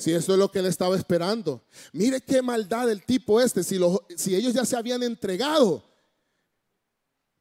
si 0.00 0.12
eso 0.12 0.32
es 0.32 0.38
lo 0.38 0.50
que 0.50 0.60
él 0.60 0.66
estaba 0.66 0.96
esperando. 0.96 1.62
Mire 1.92 2.22
qué 2.22 2.40
maldad 2.40 2.90
el 2.90 3.04
tipo 3.04 3.38
este, 3.38 3.62
si, 3.62 3.78
si 4.16 4.34
ellos 4.34 4.54
ya 4.54 4.64
se 4.64 4.74
habían 4.74 5.02
entregado. 5.02 5.84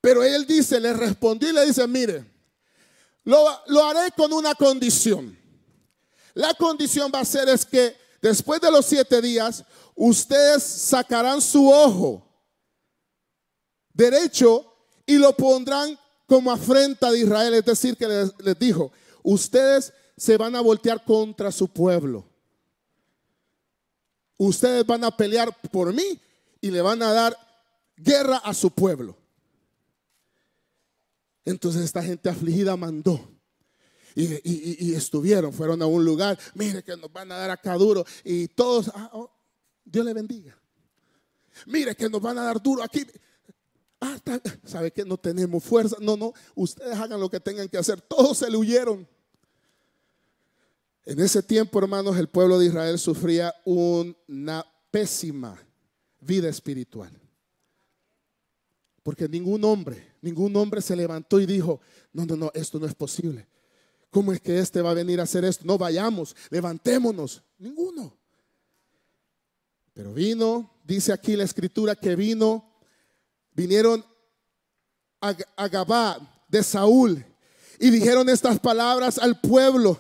Pero 0.02 0.24
él 0.24 0.46
dice, 0.46 0.78
le 0.80 0.92
respondió 0.92 1.50
y 1.50 1.54
le 1.54 1.66
dice, 1.66 1.88
mire, 1.88 2.26
lo, 3.24 3.46
lo 3.68 3.86
haré 3.86 4.12
con 4.12 4.34
una 4.34 4.56
condición. 4.56 5.39
La 6.34 6.54
condición 6.54 7.12
va 7.14 7.20
a 7.20 7.26
ser 7.26 7.50
es 7.50 7.66
que 7.66 7.96
después 8.22 8.62
de 8.62 8.72
los 8.72 8.86
siete 8.86 9.22
días, 9.22 9.64
ustedes 9.96 10.64
sacarán 10.64 11.42
su 11.42 11.70
ojo 11.70 12.26
derecho 13.94 14.66
y 15.06 15.18
lo 15.18 15.36
pondrán 15.36 15.98
como 16.26 16.52
afrenta 16.52 17.12
de 17.12 17.20
Israel. 17.20 17.54
Es 17.54 17.66
decir, 17.66 17.98
que 17.98 18.08
les 18.08 18.60
dijo, 18.60 18.92
ustedes 19.24 19.94
se 20.16 20.38
van 20.38 20.56
a 20.56 20.62
voltear 20.62 21.04
contra 21.04 21.52
su 21.52 21.68
pueblo 21.68 22.30
ustedes 24.40 24.86
van 24.86 25.04
a 25.04 25.16
pelear 25.16 25.56
por 25.70 25.94
mí 25.94 26.20
y 26.62 26.72
le 26.72 26.82
van 26.82 27.04
a 27.04 27.12
dar 27.12 27.38
guerra 27.98 28.38
a 28.38 28.54
su 28.54 28.72
pueblo. 28.72 29.16
Entonces 31.46 31.84
esta 31.84 32.02
gente 32.02 32.30
afligida 32.30 32.76
mandó. 32.76 33.20
Y, 34.16 34.94
estuvieron, 34.94 35.54
fueron 35.54 35.82
a 35.82 35.86
un 35.86 36.04
lugar, 36.04 36.38
mire 36.56 36.84
que 36.84 36.98
nos 36.98 37.12
van 37.12 37.32
a 37.32 37.38
dar 37.38 37.52
acá 37.52 37.76
duro. 37.76 38.06
Y 38.24 38.48
todos, 38.50 38.90
ah, 38.94 39.10
oh, 39.14 39.32
Dios 39.86 40.06
le 40.06 40.14
bendiga. 40.14 40.58
Mire 41.66 41.96
que 41.96 42.10
nos 42.10 42.22
van 42.22 42.38
a 42.38 42.44
dar 42.44 42.62
duro 42.62 42.84
aquí. 42.84 43.06
Ah, 44.02 44.18
¿Sabe 44.64 44.92
que 44.92 45.04
no 45.04 45.18
tenemos 45.18 45.64
fuerza? 45.64 45.98
No, 46.00 46.16
no, 46.16 46.34
ustedes 46.56 46.98
hagan 46.98 47.20
lo 47.20 47.30
que 47.30 47.40
tengan 47.40 47.68
que 47.68 47.78
hacer. 47.78 48.00
Todos 48.02 48.38
se 48.38 48.50
le 48.50 48.58
huyeron. 48.58 49.08
En 51.06 51.20
ese 51.20 51.42
tiempo, 51.42 51.80
hermanos, 51.80 52.18
el 52.18 52.28
pueblo 52.28 52.60
de 52.60 52.68
Israel 52.68 53.00
sufría 53.00 53.54
una 53.66 54.66
pésima 54.92 55.60
vida 56.20 56.50
espiritual. 56.50 57.12
Porque 59.04 59.28
ningún 59.28 59.64
hombre, 59.64 60.14
ningún 60.22 60.56
hombre 60.56 60.82
se 60.82 60.96
levantó 60.96 61.40
y 61.40 61.46
dijo, 61.46 61.82
no, 62.14 62.26
no, 62.26 62.36
no, 62.36 62.52
esto 62.54 62.80
no 62.80 62.86
es 62.86 62.94
posible. 62.94 63.48
¿Cómo 64.10 64.34
es 64.34 64.42
que 64.42 64.60
este 64.60 64.82
va 64.82 64.92
a 64.92 64.96
venir 64.96 65.20
a 65.20 65.24
hacer 65.24 65.46
esto? 65.46 65.64
No 65.66 65.78
vayamos, 65.78 66.36
levantémonos. 66.50 67.44
Ninguno. 67.58 68.18
Pero 69.94 70.14
vino, 70.14 70.80
dice 70.84 71.14
aquí 71.14 71.36
la 71.36 71.44
escritura 71.44 71.96
que 71.96 72.16
vino, 72.16 72.74
vinieron 73.52 74.04
a, 75.22 75.36
a 75.56 75.68
Gabá 75.68 76.18
de 76.48 76.64
Saúl 76.64 77.24
y 77.80 77.90
dijeron 77.90 78.30
estas 78.30 78.60
palabras 78.60 79.20
al 79.20 79.40
pueblo. 79.40 80.00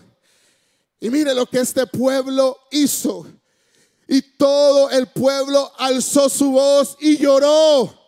Y 0.99 1.09
mire 1.09 1.33
lo 1.33 1.45
que 1.45 1.59
este 1.59 1.85
pueblo 1.85 2.57
hizo. 2.71 3.27
Y 4.07 4.21
todo 4.21 4.89
el 4.89 5.07
pueblo 5.07 5.71
alzó 5.77 6.29
su 6.29 6.51
voz 6.51 6.97
y 6.99 7.17
lloró. 7.17 7.98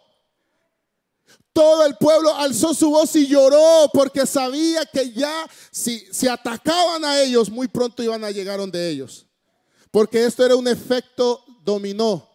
Todo 1.54 1.86
el 1.86 1.96
pueblo 1.98 2.34
alzó 2.34 2.74
su 2.74 2.90
voz 2.90 3.16
y 3.16 3.28
lloró 3.28 3.90
porque 3.94 4.26
sabía 4.26 4.86
que 4.86 5.12
ya 5.12 5.50
si, 5.70 6.28
atacaban 6.28 7.04
a 7.04 7.22
ellos, 7.22 7.50
muy 7.50 7.68
pronto 7.68 8.02
iban 8.02 8.24
a 8.24 8.32
llegar 8.32 8.60
donde 8.60 8.90
ellos. 8.90 9.26
Porque 9.92 10.26
esto 10.26 10.46
era 10.46 10.56
un 10.56 10.68
efecto 10.68 11.44
dominó. 11.64 12.30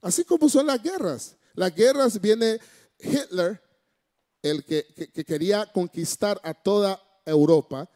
Así 0.00 0.24
como 0.24 0.48
son 0.48 0.66
las 0.66 0.80
guerras. 0.80 1.36
Las 1.54 1.74
guerras 1.74 2.20
viene 2.20 2.60
Hitler, 3.00 3.60
el 4.42 4.64
que, 4.64 4.86
que 5.12 5.24
quería 5.24 5.66
conquistar 5.72 6.40
a 6.44 6.54
toda 6.54 7.02
Europa 7.24 7.88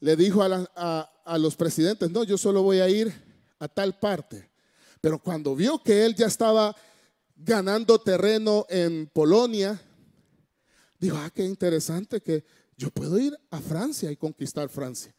le 0.00 0.16
dijo 0.16 0.42
a, 0.42 1.38
los 1.38 1.54
presidentes, 1.54 2.10
no, 2.10 2.24
yo 2.24 2.36
solo 2.36 2.62
voy 2.62 2.80
a 2.80 2.88
ir 2.88 3.12
a 3.58 3.68
tal 3.68 3.98
parte. 3.98 4.50
Pero 5.00 5.18
cuando 5.18 5.54
vio 5.54 5.80
que 5.82 6.04
él 6.04 6.14
ya 6.14 6.26
estaba 6.26 6.74
ganando 7.44 7.98
terreno 7.98 8.66
en 8.68 9.06
Polonia, 9.06 9.80
dijo, 10.98 11.16
ah, 11.16 11.30
qué 11.34 11.44
interesante 11.44 12.20
que 12.20 12.44
yo 12.76 12.90
puedo 12.90 13.18
ir 13.18 13.36
a 13.50 13.60
Francia 13.60 14.10
y 14.10 14.16
conquistar 14.16 14.68
Francia. 14.68 15.14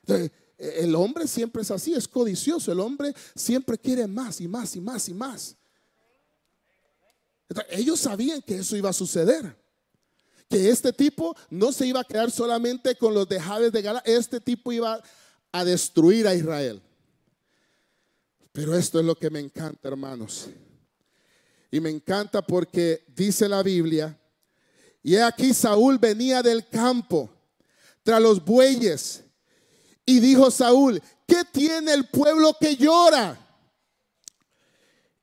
Entonces, 0.00 0.30
el 0.58 0.94
hombre 0.94 1.26
siempre 1.26 1.62
es 1.62 1.70
así, 1.70 1.94
es 1.94 2.06
codicioso. 2.06 2.70
El 2.70 2.80
hombre 2.80 3.12
siempre 3.34 3.78
quiere 3.78 4.06
más 4.06 4.40
y 4.40 4.48
más 4.48 4.76
y 4.76 4.80
más 4.80 5.08
y 5.08 5.14
más. 5.14 5.56
ellos 7.70 8.00
sabían 8.00 8.40
que 8.42 8.58
eso 8.58 8.76
iba 8.76 8.90
a 8.90 8.94
suceder. 8.94 9.56
Que 10.48 10.68
este 10.68 10.92
tipo 10.92 11.34
no 11.50 11.72
se 11.72 11.86
iba 11.86 12.00
a 12.00 12.04
quedar 12.04 12.30
solamente 12.30 12.96
con 12.96 13.14
los 13.14 13.28
de 13.28 13.40
Jabes 13.40 13.72
de 13.72 13.82
Gala. 13.82 14.02
Este 14.04 14.40
tipo 14.40 14.72
iba 14.72 15.02
a 15.52 15.64
destruir 15.64 16.26
a 16.26 16.34
Israel. 16.34 16.82
Pero 18.52 18.76
esto 18.76 19.00
es 19.00 19.06
lo 19.06 19.16
que 19.16 19.30
me 19.30 19.40
encanta, 19.40 19.88
hermanos. 19.88 20.48
Y 21.74 21.80
me 21.80 21.90
encanta 21.90 22.40
porque 22.40 23.04
dice 23.16 23.48
la 23.48 23.60
Biblia, 23.60 24.16
y 25.02 25.16
aquí 25.16 25.52
Saúl 25.52 25.98
venía 25.98 26.40
del 26.40 26.68
campo 26.68 27.28
tras 28.04 28.22
los 28.22 28.44
bueyes. 28.44 29.24
Y 30.06 30.20
dijo 30.20 30.52
Saúl, 30.52 31.02
¿qué 31.26 31.42
tiene 31.52 31.92
el 31.92 32.06
pueblo 32.06 32.56
que 32.60 32.76
llora? 32.76 33.36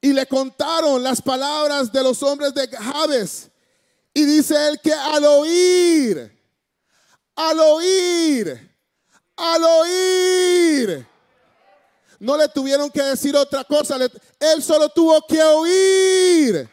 Y 0.02 0.12
le 0.12 0.26
contaron 0.26 1.02
las 1.02 1.22
palabras 1.22 1.90
de 1.90 2.04
los 2.04 2.22
hombres 2.22 2.54
de 2.54 2.68
Jabes. 2.68 3.50
Y 4.14 4.26
dice 4.26 4.54
él 4.68 4.82
que 4.84 4.92
al 4.92 5.24
oír, 5.24 6.38
al 7.34 7.60
oír, 7.62 8.76
al 9.38 9.64
oír, 9.64 11.08
no 12.22 12.38
le 12.38 12.48
tuvieron 12.48 12.92
que 12.92 13.02
decir 13.02 13.36
otra 13.36 13.64
cosa, 13.64 13.98
él 14.40 14.62
solo 14.62 14.90
tuvo 14.90 15.26
que 15.26 15.42
oír. 15.42 16.70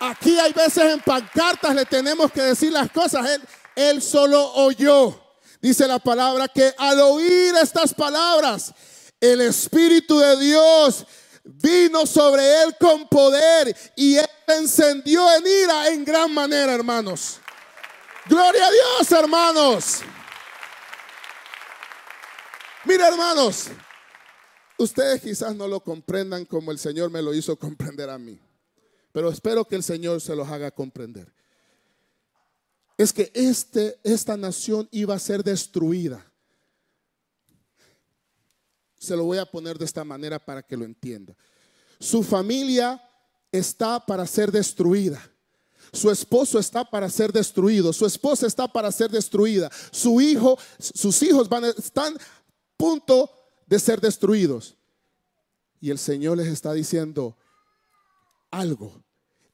Aquí 0.00 0.38
hay 0.38 0.54
veces 0.54 0.84
en 0.84 1.00
pancartas 1.00 1.74
le 1.74 1.84
tenemos 1.84 2.32
que 2.32 2.40
decir 2.40 2.72
las 2.72 2.90
cosas. 2.90 3.26
Él, 3.76 4.00
solo 4.00 4.52
oyó. 4.54 5.20
Dice 5.60 5.86
la 5.86 5.98
palabra 5.98 6.48
que 6.48 6.74
al 6.78 7.00
oír 7.00 7.54
estas 7.60 7.92
palabras, 7.92 8.72
el 9.20 9.42
Espíritu 9.42 10.18
de 10.18 10.38
Dios 10.38 11.04
vino 11.44 12.06
sobre 12.06 12.62
él 12.62 12.74
con 12.80 13.06
poder 13.06 13.76
y 13.96 14.16
él 14.16 14.30
encendió 14.46 15.30
en 15.34 15.46
ira 15.46 15.88
en 15.88 16.06
gran 16.06 16.32
manera, 16.32 16.72
hermanos. 16.72 17.38
Gloria 18.26 18.66
a 18.66 18.70
Dios, 18.70 19.12
hermanos. 19.12 20.00
Mira, 22.86 23.08
hermanos, 23.08 23.68
ustedes 24.76 25.22
quizás 25.22 25.56
no 25.56 25.66
lo 25.66 25.80
comprendan 25.80 26.44
como 26.44 26.70
el 26.70 26.78
Señor 26.78 27.10
me 27.10 27.22
lo 27.22 27.32
hizo 27.32 27.58
comprender 27.58 28.10
a 28.10 28.18
mí, 28.18 28.38
pero 29.10 29.30
espero 29.30 29.64
que 29.64 29.76
el 29.76 29.82
Señor 29.82 30.20
se 30.20 30.36
los 30.36 30.48
haga 30.48 30.70
comprender. 30.70 31.32
Es 32.98 33.12
que 33.12 33.32
este, 33.34 33.98
esta 34.04 34.36
nación 34.36 34.86
iba 34.92 35.14
a 35.14 35.18
ser 35.18 35.42
destruida. 35.42 36.30
Se 38.98 39.16
lo 39.16 39.24
voy 39.24 39.38
a 39.38 39.46
poner 39.46 39.78
de 39.78 39.86
esta 39.86 40.04
manera 40.04 40.38
para 40.38 40.62
que 40.62 40.76
lo 40.76 40.84
entienda. 40.84 41.34
Su 41.98 42.22
familia 42.22 43.02
está 43.50 44.04
para 44.04 44.26
ser 44.26 44.52
destruida. 44.52 45.30
Su 45.92 46.10
esposo 46.10 46.58
está 46.58 46.84
para 46.84 47.08
ser 47.08 47.32
destruido. 47.32 47.92
Su 47.92 48.04
esposa 48.04 48.46
está 48.46 48.68
para 48.68 48.92
ser 48.92 49.10
destruida. 49.10 49.70
Su 49.90 50.20
hijo, 50.20 50.58
sus 50.78 51.22
hijos 51.22 51.48
van, 51.48 51.64
están 51.64 52.16
punto 52.84 53.30
de 53.66 53.78
ser 53.78 53.98
destruidos. 53.98 54.76
Y 55.80 55.90
el 55.90 55.98
Señor 55.98 56.36
les 56.36 56.48
está 56.48 56.74
diciendo 56.74 57.34
algo. 58.50 59.02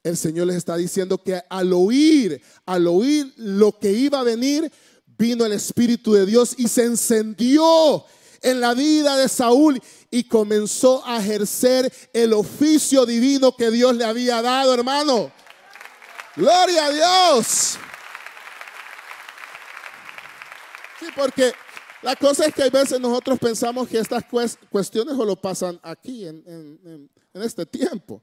El 0.03 0.17
Señor 0.17 0.49
les 0.49 0.57
está 0.57 0.77
diciendo 0.77 1.23
que 1.23 1.41
al 1.49 1.73
oír, 1.73 2.43
al 2.67 2.89
oír 2.89 3.33
lo 3.37 3.79
que 3.79 3.93
iba 3.93 4.19
a 4.19 4.25
venir, 4.25 4.73
vino 5.07 5.45
el 5.45 5.53
Espíritu 5.53 6.13
de 6.13 6.27
Dios 6.27 6.57
y 6.59 6.67
se 6.67 6.85
encendió 6.87 8.05
en 8.43 8.61
la 8.61 8.75
vida 8.75 9.17
de 9.17 9.29
Saúl 9.29 9.81
y 10.11 10.25
comenzó 10.25 11.07
a 11.07 11.19
ejercer 11.21 11.93
el 12.13 12.33
oficio 12.33 13.07
divino 13.07 13.55
que 13.55 13.71
Dios 13.71 13.95
le 13.95 14.05
había 14.05 14.43
dado, 14.43 14.75
hermano. 14.75 15.31
Gloria 16.35 16.87
a 16.87 16.91
Dios. 16.91 17.79
Sí, 20.99 21.07
porque 21.15 21.55
la 22.03 22.17
cosa 22.17 22.47
es 22.47 22.55
que 22.55 22.63
hay 22.63 22.71
veces 22.71 23.01
nosotros 23.01 23.39
pensamos 23.39 23.89
que 23.89 23.99
estas 23.99 24.25
cuestiones 24.71 25.17
solo 25.17 25.37
pasan 25.37 25.79
aquí, 25.83 26.27
en, 26.27 27.11
este 27.35 27.67
tiempo. 27.67 28.23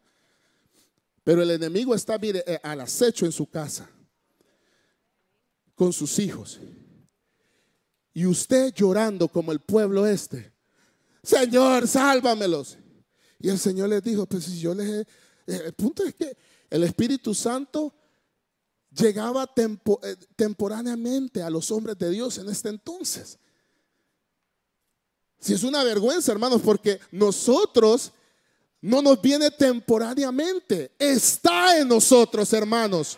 Pero 1.23 1.41
el 1.41 1.51
enemigo 1.51 1.93
está 1.93 2.17
eh, 2.21 2.59
al 2.63 2.81
acecho 2.81 3.25
en 3.25 3.31
su 3.31 3.45
casa, 3.49 3.89
con 5.75 5.91
sus 5.91 6.17
hijos. 6.19 6.59
Y 8.13 8.25
usted 8.25 8.73
llorando 8.73 9.27
como 9.27 9.51
el 9.51 9.59
pueblo 9.59 10.07
este, 10.07 10.51
Señor, 11.27 11.87
sálvamelos. 11.87 12.77
Y 13.39 13.49
el 13.49 13.59
Señor 13.59 13.89
les 13.89 14.01
dijo, 14.01 14.25
pues 14.25 14.45
si 14.45 14.59
yo 14.59 14.73
les... 14.73 14.89
Eh, 14.89 15.05
el 15.45 15.73
punto 15.73 16.03
es 16.03 16.15
que 16.15 16.35
el 16.69 16.83
Espíritu 16.83 17.33
Santo 17.33 17.93
llegaba 18.91 19.49
eh, 19.55 20.15
temporáneamente 20.35 21.41
a 21.41 21.49
los 21.49 21.69
hombres 21.71 21.97
de 21.97 22.09
Dios 22.09 22.37
en 22.37 22.49
este 22.49 22.69
entonces. 22.69 23.37
Si 25.39 25.53
es 25.53 25.63
una 25.63 25.83
vergüenza, 25.83 26.31
hermanos, 26.31 26.61
porque 26.63 26.99
nosotros 27.11 28.11
no 28.81 29.01
nos 29.01 29.21
viene 29.21 29.51
temporáneamente, 29.51 30.91
está 30.97 31.77
en 31.77 31.87
nosotros, 31.87 32.51
hermanos. 32.53 33.17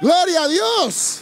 Gloria 0.00 0.42
a 0.42 0.48
Dios. 0.48 1.20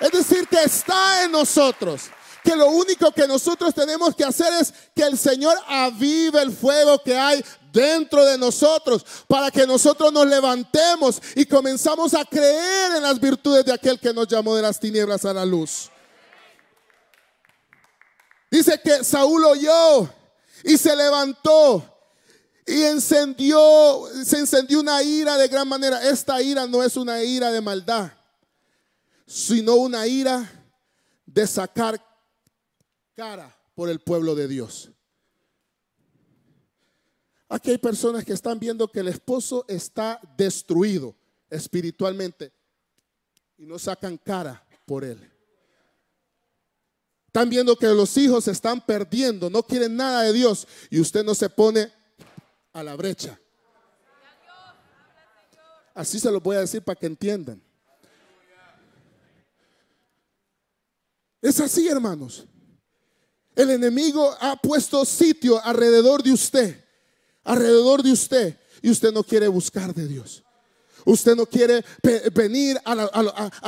Es 0.00 0.10
decir, 0.10 0.46
que 0.48 0.62
está 0.62 1.24
en 1.24 1.32
nosotros. 1.32 2.02
Que 2.44 2.54
lo 2.54 2.68
único 2.68 3.10
que 3.10 3.26
nosotros 3.26 3.74
tenemos 3.74 4.14
que 4.14 4.24
hacer 4.24 4.52
es 4.60 4.72
que 4.94 5.02
el 5.02 5.18
Señor 5.18 5.56
avive 5.66 6.40
el 6.42 6.52
fuego 6.52 7.02
que 7.02 7.16
hay 7.16 7.44
dentro 7.72 8.24
de 8.24 8.38
nosotros 8.38 9.04
para 9.26 9.50
que 9.50 9.66
nosotros 9.66 10.12
nos 10.12 10.26
levantemos 10.26 11.20
y 11.34 11.44
comenzamos 11.44 12.14
a 12.14 12.24
creer 12.24 12.96
en 12.96 13.02
las 13.02 13.18
virtudes 13.18 13.64
de 13.64 13.72
aquel 13.72 13.98
que 13.98 14.14
nos 14.14 14.28
llamó 14.28 14.54
de 14.54 14.62
las 14.62 14.78
tinieblas 14.78 15.24
a 15.24 15.34
la 15.34 15.44
luz. 15.44 15.90
Dice 18.56 18.80
que 18.82 19.04
Saúl 19.04 19.44
oyó 19.44 20.08
y 20.64 20.78
se 20.78 20.96
levantó 20.96 21.84
y 22.66 22.84
encendió, 22.84 24.06
se 24.24 24.38
encendió 24.38 24.80
una 24.80 25.02
ira 25.02 25.36
de 25.36 25.46
gran 25.48 25.68
manera. 25.68 26.08
Esta 26.08 26.40
ira 26.40 26.66
no 26.66 26.82
es 26.82 26.96
una 26.96 27.22
ira 27.22 27.52
de 27.52 27.60
maldad, 27.60 28.10
sino 29.26 29.74
una 29.74 30.06
ira 30.06 30.50
de 31.26 31.46
sacar 31.46 32.02
cara 33.14 33.54
por 33.74 33.90
el 33.90 34.00
pueblo 34.00 34.34
de 34.34 34.48
Dios. 34.48 34.90
Aquí 37.50 37.72
hay 37.72 37.78
personas 37.78 38.24
que 38.24 38.32
están 38.32 38.58
viendo 38.58 38.90
que 38.90 39.00
el 39.00 39.08
esposo 39.08 39.66
está 39.68 40.18
destruido 40.38 41.14
espiritualmente 41.50 42.54
y 43.58 43.66
no 43.66 43.78
sacan 43.78 44.16
cara 44.16 44.66
por 44.86 45.04
él. 45.04 45.35
Están 47.36 47.50
viendo 47.50 47.76
que 47.76 47.88
los 47.88 48.16
hijos 48.16 48.44
se 48.44 48.50
están 48.50 48.80
perdiendo, 48.80 49.50
no 49.50 49.62
quieren 49.62 49.94
nada 49.94 50.22
de 50.22 50.32
Dios 50.32 50.66
y 50.88 50.98
usted 50.98 51.22
no 51.22 51.34
se 51.34 51.50
pone 51.50 51.92
a 52.72 52.82
la 52.82 52.96
brecha. 52.96 53.38
Así 55.92 56.18
se 56.18 56.32
lo 56.32 56.40
voy 56.40 56.56
a 56.56 56.60
decir 56.60 56.80
para 56.80 56.98
que 56.98 57.04
entiendan. 57.04 57.62
Es 61.42 61.60
así, 61.60 61.86
hermanos. 61.86 62.46
El 63.54 63.68
enemigo 63.68 64.34
ha 64.40 64.56
puesto 64.56 65.04
sitio 65.04 65.62
alrededor 65.62 66.22
de 66.22 66.32
usted, 66.32 66.86
alrededor 67.44 68.02
de 68.02 68.12
usted, 68.12 68.58
y 68.80 68.88
usted 68.88 69.12
no 69.12 69.22
quiere 69.22 69.46
buscar 69.48 69.92
de 69.92 70.08
Dios. 70.08 70.42
Usted 71.06 71.36
no 71.36 71.46
quiere 71.46 71.84
venir 72.34 72.78
a 72.84 72.94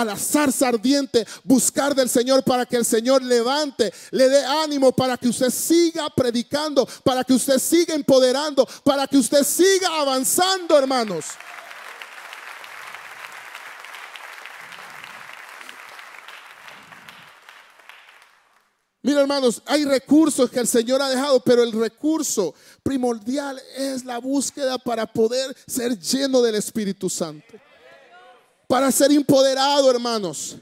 la, 0.04 0.16
zarza 0.16 0.68
ardiente, 0.68 1.26
buscar 1.44 1.94
del 1.94 2.08
Señor 2.08 2.42
para 2.42 2.66
que 2.66 2.76
el 2.76 2.84
Señor 2.84 3.22
levante, 3.22 3.92
le 4.10 4.28
dé 4.28 4.44
ánimo 4.44 4.92
para 4.92 5.16
que 5.16 5.28
usted 5.28 5.50
siga 5.50 6.10
predicando, 6.10 6.86
para 7.04 7.22
que 7.22 7.32
usted 7.32 7.58
siga 7.58 7.94
empoderando, 7.94 8.66
para 8.84 9.06
que 9.06 9.16
usted 9.18 9.44
siga 9.44 10.00
avanzando, 10.00 10.76
hermanos. 10.76 11.24
Mira 19.08 19.22
hermanos, 19.22 19.62
hay 19.64 19.86
recursos 19.86 20.50
que 20.50 20.60
el 20.60 20.68
Señor 20.68 21.00
ha 21.00 21.08
dejado, 21.08 21.40
pero 21.40 21.62
el 21.62 21.72
recurso 21.72 22.54
primordial 22.82 23.58
es 23.74 24.04
la 24.04 24.18
búsqueda 24.18 24.76
para 24.76 25.06
poder 25.06 25.56
ser 25.66 25.98
lleno 25.98 26.42
del 26.42 26.56
Espíritu 26.56 27.08
Santo. 27.08 27.54
Para 28.66 28.92
ser 28.92 29.10
empoderado, 29.10 29.90
hermanos. 29.90 30.56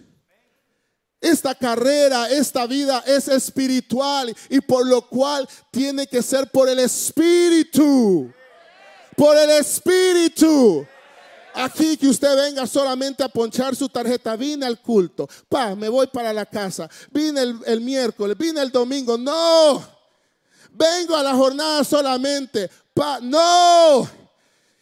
Esta 1.21 1.57
carrera, 1.57 2.31
esta 2.31 2.69
vida 2.69 3.03
es 3.05 3.27
espiritual 3.27 4.33
y 4.49 4.61
por 4.61 4.87
lo 4.87 5.09
cual 5.09 5.49
tiene 5.73 6.07
que 6.07 6.23
ser 6.23 6.49
por 6.49 6.69
el 6.69 6.79
Espíritu. 6.79 8.33
Por 9.17 9.37
el 9.37 9.51
Espíritu. 9.51 10.87
Aquí 11.57 11.97
que 11.97 12.09
usted 12.09 12.37
venga 12.37 12.67
solamente 12.67 13.23
a 13.23 13.29
ponchar 13.29 13.75
su 13.75 13.89
tarjeta. 13.89 14.37
Vine 14.37 14.67
al 14.67 14.81
culto. 14.81 15.29
Pa, 15.49 15.75
me 15.75 15.89
voy 15.89 16.07
para 16.07 16.33
la 16.33 16.47
casa. 16.47 16.89
Vine 17.11 17.43
el, 17.43 17.59
el 17.67 17.81
miércoles, 17.81 18.37
vine 18.39 18.61
el 18.61 18.71
domingo. 18.71 19.17
No. 19.17 19.83
Vengo 20.71 21.17
a 21.17 21.23
la 21.23 21.35
jornada 21.35 21.83
solamente. 21.85 22.71
Pa, 22.95 23.19
no. 23.21 24.09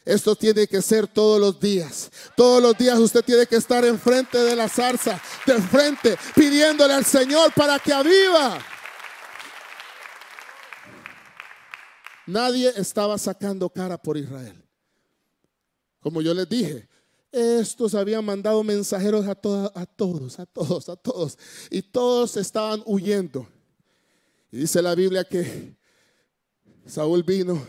Esto 0.04 0.36
tiene 0.36 0.66
que 0.66 0.82
ser 0.82 1.06
todos 1.06 1.40
los 1.40 1.58
días. 1.58 2.10
Todos 2.36 2.62
los 2.62 2.76
días 2.76 2.98
usted 2.98 3.24
tiene 3.24 3.46
que 3.46 3.56
estar 3.56 3.84
enfrente 3.84 4.36
de 4.38 4.54
la 4.54 4.68
zarza, 4.68 5.20
de 5.46 5.60
frente, 5.62 6.18
pidiéndole 6.34 6.92
al 6.92 7.06
Señor 7.06 7.52
para 7.54 7.78
que 7.78 7.92
aviva. 7.92 8.58
Nadie 12.26 12.72
estaba 12.76 13.16
sacando 13.18 13.68
cara 13.70 13.96
por 13.96 14.16
Israel. 14.16 14.63
Como 16.04 16.20
yo 16.20 16.34
les 16.34 16.46
dije, 16.46 16.86
estos 17.32 17.94
habían 17.94 18.22
mandado 18.26 18.62
mensajeros 18.62 19.24
a, 19.24 19.30
a 19.30 19.86
todos, 19.86 20.38
a 20.38 20.44
todos, 20.44 20.90
a 20.90 20.96
todos. 20.96 21.38
Y 21.70 21.80
todos 21.80 22.36
estaban 22.36 22.82
huyendo. 22.84 23.48
Y 24.52 24.58
dice 24.58 24.82
la 24.82 24.94
Biblia 24.94 25.24
que 25.24 25.74
Saúl 26.84 27.22
vino 27.22 27.66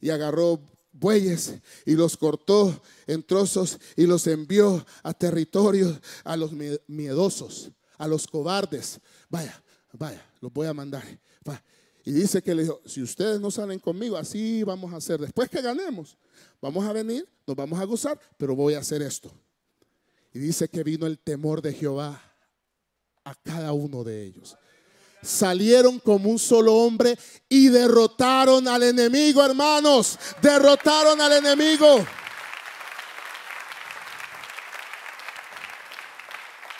y 0.00 0.10
agarró 0.10 0.60
bueyes 0.92 1.54
y 1.84 1.96
los 1.96 2.16
cortó 2.16 2.80
en 3.08 3.24
trozos 3.24 3.80
y 3.96 4.06
los 4.06 4.28
envió 4.28 4.86
a 5.02 5.12
territorios 5.12 5.98
a 6.22 6.36
los 6.36 6.52
miedosos, 6.86 7.72
a 7.98 8.06
los 8.06 8.28
cobardes. 8.28 9.00
Vaya, 9.28 9.60
vaya, 9.92 10.24
los 10.40 10.52
voy 10.52 10.68
a 10.68 10.72
mandar. 10.72 11.02
Y 12.04 12.10
dice 12.12 12.42
que 12.42 12.54
le 12.54 12.62
dijo, 12.62 12.80
si 12.84 13.02
ustedes 13.02 13.40
no 13.40 13.50
salen 13.50 13.78
conmigo, 13.78 14.16
así 14.16 14.64
vamos 14.64 14.92
a 14.92 14.96
hacer. 14.96 15.20
Después 15.20 15.48
que 15.48 15.62
ganemos, 15.62 16.16
vamos 16.60 16.84
a 16.84 16.92
venir, 16.92 17.28
nos 17.46 17.56
vamos 17.56 17.80
a 17.80 17.84
gozar, 17.84 18.18
pero 18.36 18.54
voy 18.54 18.74
a 18.74 18.80
hacer 18.80 19.02
esto. 19.02 19.32
Y 20.32 20.38
dice 20.38 20.68
que 20.68 20.82
vino 20.82 21.06
el 21.06 21.18
temor 21.18 21.60
de 21.60 21.72
Jehová 21.72 22.22
a 23.24 23.34
cada 23.34 23.72
uno 23.72 24.02
de 24.04 24.24
ellos 24.24 24.56
salieron 25.22 26.00
como 26.00 26.28
un 26.28 26.38
solo 26.38 26.74
hombre 26.74 27.16
y 27.48 27.68
derrotaron 27.68 28.66
al 28.66 28.82
enemigo, 28.82 29.44
hermanos. 29.44 30.18
Derrotaron 30.42 31.20
al 31.20 31.32
enemigo. 31.32 32.04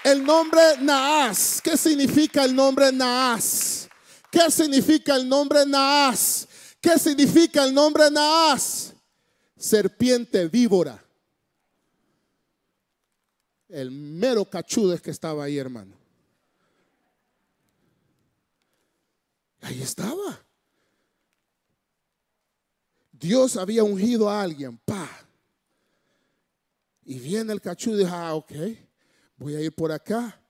El 0.04 0.24
nombre 0.24 0.60
Naas, 0.80 1.60
¿qué 1.62 1.76
significa 1.76 2.44
el 2.44 2.54
nombre 2.54 2.90
Naas? 2.90 3.88
¿Qué 4.30 4.50
significa 4.50 5.14
el 5.14 5.28
nombre 5.28 5.64
Naas? 5.64 6.48
¿Qué 6.80 6.98
significa 6.98 7.62
el 7.62 7.72
nombre 7.72 8.10
Naas? 8.10 8.91
Serpiente 9.62 10.48
víbora. 10.48 11.00
El 13.68 13.92
mero 13.92 14.44
cachudo 14.44 14.92
es 14.92 15.00
que 15.00 15.12
estaba 15.12 15.44
ahí, 15.44 15.56
hermano. 15.56 15.94
Ahí 19.60 19.80
estaba. 19.80 20.44
Dios 23.12 23.56
había 23.56 23.84
ungido 23.84 24.28
a 24.28 24.42
alguien, 24.42 24.76
pa. 24.78 25.08
Y 27.04 27.20
viene 27.20 27.52
el 27.52 27.60
cachudo 27.60 27.94
y 27.94 27.98
dice, 27.98 28.10
ah, 28.12 28.34
ok, 28.34 28.52
voy 29.36 29.54
a 29.54 29.60
ir 29.60 29.72
por 29.72 29.92
acá 29.92 30.42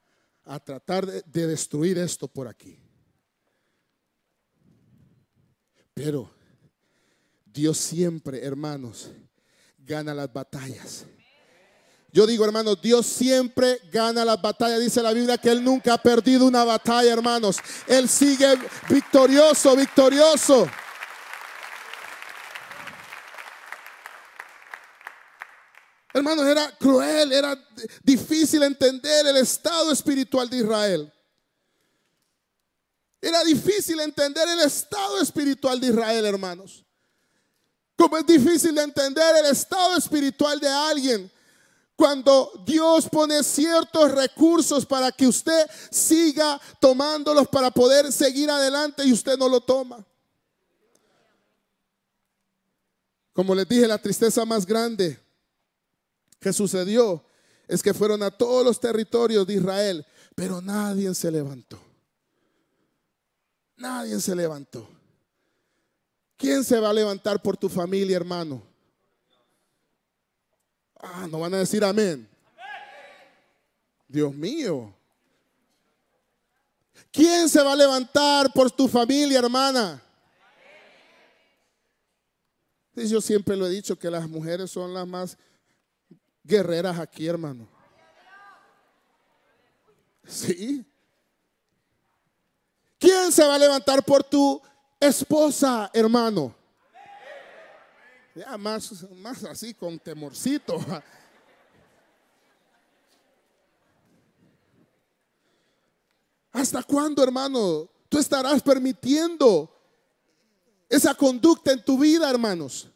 a 0.42 0.58
tratar 0.58 1.04
de, 1.04 1.22
de 1.26 1.48
destruir 1.48 1.98
esto 1.98 2.26
por 2.26 2.48
aquí. 2.48 2.78
Pero 5.92 6.30
Dios 7.52 7.76
siempre, 7.76 8.44
hermanos, 8.44 9.10
gana 9.78 10.14
las 10.14 10.32
batallas. 10.32 11.04
Yo 12.10 12.26
digo, 12.26 12.44
hermanos, 12.44 12.80
Dios 12.80 13.06
siempre 13.06 13.80
gana 13.90 14.24
las 14.24 14.40
batallas. 14.40 14.80
Dice 14.80 15.02
la 15.02 15.12
Biblia 15.12 15.38
que 15.38 15.50
Él 15.50 15.62
nunca 15.62 15.94
ha 15.94 15.98
perdido 15.98 16.46
una 16.46 16.64
batalla, 16.64 17.12
hermanos. 17.12 17.56
Él 17.86 18.08
sigue 18.08 18.54
victorioso, 18.88 19.74
victorioso. 19.76 20.68
Hermanos, 26.14 26.46
era 26.46 26.76
cruel, 26.78 27.32
era 27.32 27.58
difícil 28.02 28.62
entender 28.62 29.26
el 29.26 29.38
estado 29.38 29.90
espiritual 29.90 30.48
de 30.50 30.58
Israel. 30.58 31.12
Era 33.22 33.42
difícil 33.44 33.98
entender 34.00 34.46
el 34.48 34.60
estado 34.60 35.20
espiritual 35.20 35.80
de 35.80 35.86
Israel, 35.86 36.26
hermanos. 36.26 36.84
Como 38.02 38.18
es 38.18 38.26
difícil 38.26 38.76
entender 38.76 39.36
el 39.36 39.52
estado 39.52 39.96
espiritual 39.96 40.58
de 40.58 40.66
alguien 40.66 41.30
cuando 41.94 42.50
Dios 42.66 43.08
pone 43.08 43.44
ciertos 43.44 44.10
recursos 44.10 44.84
para 44.84 45.12
que 45.12 45.24
usted 45.24 45.70
siga 45.88 46.60
tomándolos 46.80 47.46
para 47.46 47.70
poder 47.70 48.10
seguir 48.10 48.50
adelante 48.50 49.04
y 49.04 49.12
usted 49.12 49.38
no 49.38 49.48
lo 49.48 49.60
toma. 49.60 50.04
Como 53.32 53.54
les 53.54 53.68
dije, 53.68 53.86
la 53.86 53.98
tristeza 53.98 54.44
más 54.44 54.66
grande 54.66 55.16
que 56.40 56.52
sucedió 56.52 57.24
es 57.68 57.84
que 57.84 57.94
fueron 57.94 58.24
a 58.24 58.32
todos 58.32 58.64
los 58.64 58.80
territorios 58.80 59.46
de 59.46 59.54
Israel, 59.54 60.04
pero 60.34 60.60
nadie 60.60 61.14
se 61.14 61.30
levantó. 61.30 61.78
Nadie 63.76 64.18
se 64.18 64.34
levantó. 64.34 65.01
¿Quién 66.42 66.64
se 66.64 66.80
va 66.80 66.90
a 66.90 66.92
levantar 66.92 67.40
por 67.40 67.56
tu 67.56 67.68
familia, 67.68 68.16
hermano? 68.16 68.60
Ah, 70.98 71.28
no 71.30 71.38
van 71.38 71.54
a 71.54 71.58
decir 71.58 71.84
amén. 71.84 72.28
Dios 74.08 74.34
mío. 74.34 74.92
¿Quién 77.12 77.48
se 77.48 77.62
va 77.62 77.74
a 77.74 77.76
levantar 77.76 78.52
por 78.52 78.72
tu 78.72 78.88
familia, 78.88 79.38
hermana? 79.38 80.02
yo 82.96 83.20
siempre 83.20 83.56
lo 83.56 83.68
he 83.68 83.70
dicho 83.70 83.96
que 83.96 84.10
las 84.10 84.28
mujeres 84.28 84.68
son 84.68 84.92
las 84.92 85.06
más 85.06 85.38
guerreras 86.42 86.98
aquí, 86.98 87.28
hermano. 87.28 87.68
Sí. 90.26 90.84
¿Quién 92.98 93.30
se 93.30 93.46
va 93.46 93.54
a 93.54 93.58
levantar 93.60 94.04
por 94.04 94.24
tu 94.24 94.60
esposa, 95.08 95.90
hermano? 95.92 96.54
Ya 98.34 98.56
más, 98.56 99.10
más 99.10 99.44
así 99.44 99.74
con 99.74 99.98
temorcito. 99.98 100.78
¿Hasta 106.52 106.82
cuándo, 106.82 107.22
hermano? 107.22 107.88
Tú 108.08 108.18
estarás 108.18 108.62
permitiendo 108.62 109.68
esa 110.88 111.14
conducta 111.14 111.72
en 111.72 111.84
tu 111.84 111.98
vida, 111.98 112.30
hermanos. 112.30 112.88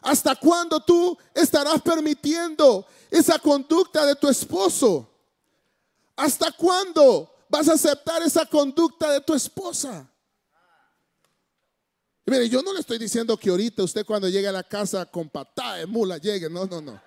¿Hasta 0.00 0.36
cuándo 0.36 0.80
tú 0.80 1.16
estarás 1.34 1.80
permitiendo 1.82 2.86
esa 3.10 3.38
conducta 3.38 4.04
de 4.06 4.14
tu 4.14 4.28
esposo? 4.28 5.10
¿Hasta 6.14 6.52
cuándo 6.52 7.34
vas 7.48 7.68
a 7.68 7.72
aceptar 7.72 8.22
esa 8.22 8.46
conducta 8.46 9.10
de 9.10 9.20
tu 9.20 9.34
esposa? 9.34 10.08
Mire, 12.26 12.48
yo 12.48 12.62
no 12.62 12.72
le 12.72 12.80
estoy 12.80 12.98
diciendo 12.98 13.36
que 13.36 13.50
ahorita 13.50 13.82
usted 13.82 14.04
cuando 14.04 14.28
llegue 14.28 14.48
a 14.48 14.52
la 14.52 14.62
casa 14.62 15.04
con 15.06 15.28
patada 15.28 15.76
de 15.76 15.86
mula 15.86 16.18
llegue. 16.18 16.48
No, 16.48 16.66
no, 16.66 16.80
no. 16.80 17.00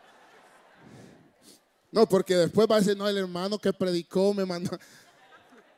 No, 1.92 2.08
porque 2.08 2.36
después 2.36 2.68
va 2.70 2.76
a 2.76 2.80
decir, 2.80 2.98
no, 2.98 3.08
el 3.08 3.18
hermano 3.18 3.58
que 3.60 3.74
predicó 3.74 4.34
me 4.34 4.46
mandó. 4.46 4.78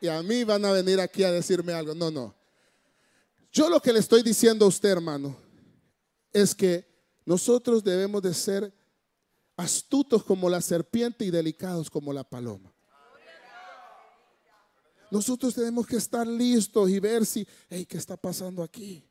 Y 0.01 0.07
a 0.07 0.21
mí 0.23 0.43
van 0.43 0.63
a 0.65 0.71
venir 0.71 0.99
aquí 0.99 1.23
a 1.23 1.31
decirme 1.31 1.73
algo. 1.73 1.93
No, 1.93 2.09
no. 2.09 2.35
Yo 3.51 3.69
lo 3.69 3.81
que 3.81 3.93
le 3.93 3.99
estoy 3.99 4.23
diciendo 4.23 4.65
a 4.65 4.67
usted, 4.67 4.89
hermano, 4.89 5.35
es 6.31 6.53
que 6.53 6.87
nosotros 7.25 7.83
debemos 7.83 8.21
de 8.21 8.33
ser 8.33 8.73
astutos 9.57 10.23
como 10.23 10.49
la 10.49 10.61
serpiente 10.61 11.25
y 11.25 11.31
delicados 11.31 11.89
como 11.89 12.13
la 12.13 12.23
paloma. 12.23 12.73
Nosotros 15.11 15.55
tenemos 15.55 15.87
que 15.87 15.97
estar 15.97 16.25
listos 16.27 16.89
y 16.89 16.99
ver 16.99 17.25
si, 17.25 17.47
hey, 17.69 17.85
¿qué 17.85 17.97
está 17.97 18.15
pasando 18.15 18.61
aquí? 18.61 19.08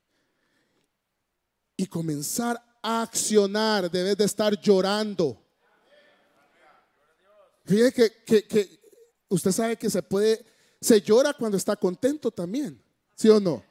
Y 1.78 1.86
comenzar 1.86 2.62
a 2.82 3.02
accionar. 3.02 3.90
Debes 3.90 4.18
de 4.18 4.24
estar 4.24 4.60
llorando. 4.60 5.40
Fíjese 7.64 8.12
que, 8.24 8.80
usted 9.28 9.52
sabe 9.52 9.76
que 9.76 9.88
se 9.88 10.02
puede, 10.02 10.44
se 10.80 11.00
llora 11.00 11.32
cuando 11.32 11.56
está 11.56 11.76
contento 11.76 12.30
también, 12.30 12.82
¿sí 13.14 13.28
o 13.28 13.38
no? 13.38 13.62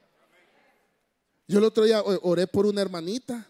Yo 1.48 1.60
el 1.60 1.65
otro 1.65 1.84
día 1.84 2.02
oré 2.04 2.48
por 2.48 2.65
una 2.65 2.82
hermanita 2.82 3.50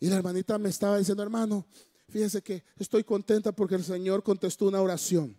y 0.00 0.08
la 0.08 0.16
hermanita 0.16 0.58
me 0.58 0.70
estaba 0.70 0.98
diciendo, 0.98 1.22
hermano, 1.22 1.66
fíjese 2.08 2.42
que 2.42 2.64
estoy 2.76 3.04
contenta 3.04 3.52
porque 3.52 3.74
el 3.76 3.84
Señor 3.84 4.22
contestó 4.22 4.66
una 4.66 4.80
oración. 4.80 5.36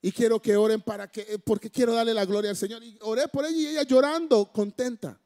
Y 0.00 0.12
quiero 0.12 0.40
que 0.40 0.56
oren 0.56 0.82
para 0.82 1.10
que, 1.10 1.38
porque 1.38 1.70
quiero 1.70 1.94
darle 1.94 2.12
la 2.12 2.26
gloria 2.26 2.50
al 2.50 2.56
Señor. 2.56 2.84
Y 2.84 2.98
oré 3.00 3.26
por 3.28 3.46
ella 3.46 3.56
y 3.56 3.66
ella 3.68 3.82
llorando, 3.84 4.52
contenta. 4.52 5.18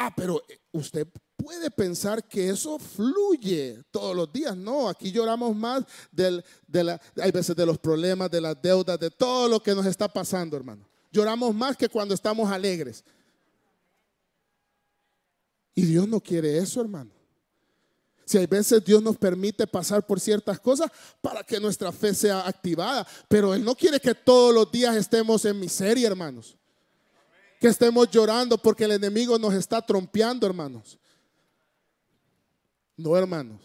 Ah, 0.00 0.12
pero 0.14 0.40
eh, 0.48 0.60
usted 0.70 1.08
puede 1.36 1.72
pensar 1.72 2.22
que 2.22 2.50
eso 2.50 2.78
fluye 2.78 3.82
todos 3.90 4.14
los 4.14 4.32
días. 4.32 4.56
No, 4.56 4.88
aquí 4.88 5.10
lloramos 5.10 5.56
más 5.56 5.82
del, 6.12 6.44
de 6.68 6.84
la, 6.84 7.00
hay 7.20 7.32
veces 7.32 7.56
de 7.56 7.66
los 7.66 7.78
problemas, 7.78 8.30
de 8.30 8.40
las 8.40 8.62
deudas, 8.62 9.00
de 9.00 9.10
todo 9.10 9.48
lo 9.48 9.60
que 9.60 9.74
nos 9.74 9.84
está 9.86 10.06
pasando, 10.06 10.56
hermano. 10.56 10.88
Lloramos 11.10 11.52
más 11.52 11.76
que 11.76 11.88
cuando 11.88 12.14
estamos 12.14 12.48
alegres. 12.48 13.04
Y 15.74 15.82
Dios 15.82 16.06
no 16.06 16.20
quiere 16.20 16.58
eso, 16.58 16.80
hermano. 16.80 17.10
Si 18.24 18.38
hay 18.38 18.46
veces 18.46 18.84
Dios 18.84 19.02
nos 19.02 19.16
permite 19.16 19.66
pasar 19.66 20.06
por 20.06 20.20
ciertas 20.20 20.60
cosas 20.60 20.92
para 21.20 21.42
que 21.42 21.58
nuestra 21.58 21.90
fe 21.90 22.14
sea 22.14 22.46
activada, 22.46 23.04
pero 23.26 23.52
Él 23.52 23.64
no 23.64 23.74
quiere 23.74 23.98
que 23.98 24.14
todos 24.14 24.54
los 24.54 24.70
días 24.70 24.94
estemos 24.94 25.44
en 25.44 25.58
miseria, 25.58 26.06
hermanos. 26.06 26.57
Que 27.60 27.68
estemos 27.68 28.08
llorando 28.10 28.56
porque 28.58 28.84
el 28.84 28.92
enemigo 28.92 29.38
nos 29.38 29.54
está 29.54 29.82
trompeando, 29.82 30.46
hermanos. 30.46 30.98
No, 32.96 33.16
hermanos. 33.16 33.60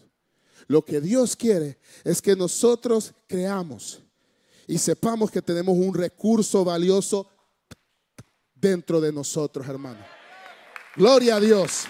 Lo 0.67 0.83
que 0.83 1.01
Dios 1.01 1.35
quiere 1.35 1.77
es 2.03 2.21
que 2.21 2.35
nosotros 2.35 3.13
creamos 3.27 4.01
y 4.67 4.77
sepamos 4.77 5.29
que 5.29 5.41
tenemos 5.41 5.75
un 5.77 5.93
recurso 5.93 6.63
valioso 6.63 7.29
dentro 8.55 9.01
de 9.01 9.11
nosotros, 9.11 9.67
hermano. 9.67 9.99
Gloria 10.95 11.35
a 11.35 11.39
Dios. 11.39 11.83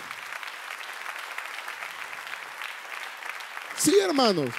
Sí, 3.77 3.93
hermanos. 4.01 4.49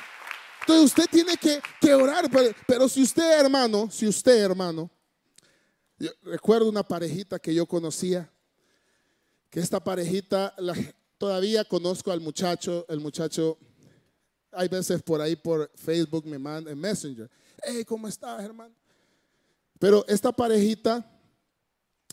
Entonces 0.61 0.85
usted 0.85 1.07
tiene 1.11 1.37
que, 1.37 1.95
orar, 1.95 2.31
pero, 2.67 2.89
si 2.89 3.03
usted, 3.03 3.39
hermano, 3.39 3.91
si 3.91 4.07
usted, 4.07 4.43
hermano, 4.43 4.91
recuerdo 6.23 6.69
una 6.69 6.83
parejita 6.83 7.39
que 7.39 7.55
yo 7.55 7.67
conocía, 7.67 8.31
que 9.51 9.61
esta 9.61 9.83
parejita, 9.83 10.55
todavía 11.19 11.65
conozco 11.65 12.11
al 12.11 12.21
muchacho, 12.21 12.85
el 12.89 13.01
muchacho, 13.01 13.59
hay 14.51 14.69
veces 14.69 15.03
por 15.03 15.21
ahí 15.21 15.37
por 15.37 15.71
Facebook 15.77 16.27
me 16.27 16.39
manda 16.39 16.71
en 16.71 16.79
Messenger, 16.79 17.31
hey, 17.63 17.85
¿cómo 17.85 18.09
estás, 18.09 18.43
hermano? 18.43 18.75
Pero 19.79 20.05
esta 20.09 20.33
parejita 20.33 21.05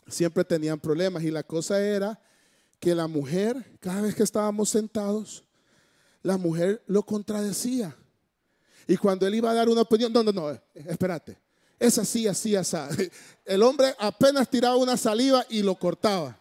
siempre 0.08 0.44
tenían 0.44 0.78
problemas 0.78 1.22
y 1.22 1.30
la 1.30 1.42
cosa 1.42 1.80
era 1.80 2.20
que 2.78 2.94
la 2.94 3.06
mujer, 3.06 3.78
cada 3.80 4.02
vez 4.02 4.14
que 4.14 4.24
estábamos 4.24 4.68
sentados, 4.68 5.44
la 6.22 6.36
mujer 6.36 6.82
lo 6.86 7.04
contradecía. 7.04 7.96
Y 8.86 8.96
cuando 8.96 9.26
él 9.26 9.36
iba 9.36 9.50
a 9.50 9.54
dar 9.54 9.68
una 9.68 9.82
opinión, 9.82 10.12
no, 10.12 10.22
no, 10.22 10.32
no, 10.32 10.50
espérate, 10.74 11.38
es 11.82 11.98
así, 11.98 12.26
así, 12.26 12.54
así. 12.54 12.76
El 13.44 13.62
hombre 13.62 13.94
apenas 13.98 14.48
tiraba 14.48 14.76
una 14.76 14.96
saliva 14.96 15.44
y 15.48 15.62
lo 15.62 15.74
cortaba. 15.74 16.38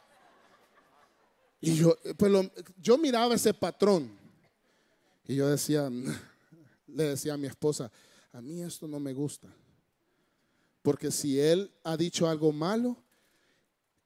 Y 1.60 1.76
yo, 1.76 1.98
pues 2.18 2.32
yo 2.80 2.98
miraba 2.98 3.36
ese 3.36 3.54
patrón. 3.54 4.12
Y 5.28 5.36
yo 5.36 5.48
decía, 5.48 5.90
le 6.88 7.04
decía 7.04 7.34
a 7.34 7.38
mi 7.38 7.48
esposa, 7.48 7.92
a 8.32 8.42
mí 8.42 8.62
esto 8.62 8.88
no 8.88 9.00
me 9.00 9.14
gusta. 9.14 9.48
Porque 10.82 11.12
si 11.12 11.40
él 11.40 11.72
ha 11.84 11.98
dicho 11.98 12.28
algo 12.28 12.52
malo, 12.52 12.98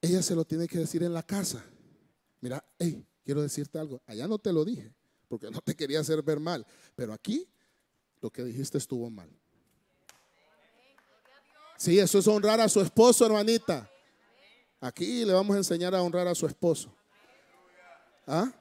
ella 0.02 0.22
se 0.22 0.36
lo 0.36 0.46
tiene 0.46 0.68
que 0.68 0.80
decir 0.80 1.04
en 1.04 1.14
la 1.14 1.24
casa. 1.24 1.64
Mira, 2.42 2.64
hey, 2.80 3.06
quiero 3.24 3.42
decirte 3.42 3.80
algo. 3.80 4.02
Allá 4.06 4.28
no 4.28 4.38
te 4.38 4.52
lo 4.52 4.66
dije 4.66 4.94
porque 5.28 5.50
no 5.50 5.60
te 5.62 5.76
quería 5.76 6.00
hacer 6.00 6.22
ver 6.22 6.40
mal. 6.40 6.66
Pero 6.96 7.14
aquí 7.14 7.48
lo 8.22 8.32
que 8.32 8.44
dijiste 8.44 8.78
estuvo 8.78 9.10
mal. 9.10 9.30
Sí, 11.78 12.00
eso 12.00 12.20
es 12.20 12.28
honrar 12.28 12.62
a 12.62 12.70
su 12.70 12.80
esposo, 12.82 13.26
hermanita. 13.26 13.90
Aquí 14.80 15.26
le 15.26 15.34
vamos 15.34 15.56
a 15.56 15.58
enseñar 15.58 15.94
a 15.96 16.02
honrar 16.02 16.28
a 16.28 16.36
su 16.36 16.46
esposo. 16.46 16.94
¿Ah? 18.26 18.52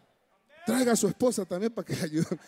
Traiga 0.67 0.93
a 0.93 0.97
su 0.97 1.07
esposa 1.07 1.45
también 1.45 1.73
para 1.73 1.87
que 1.87 1.95
ayude. 2.03 2.39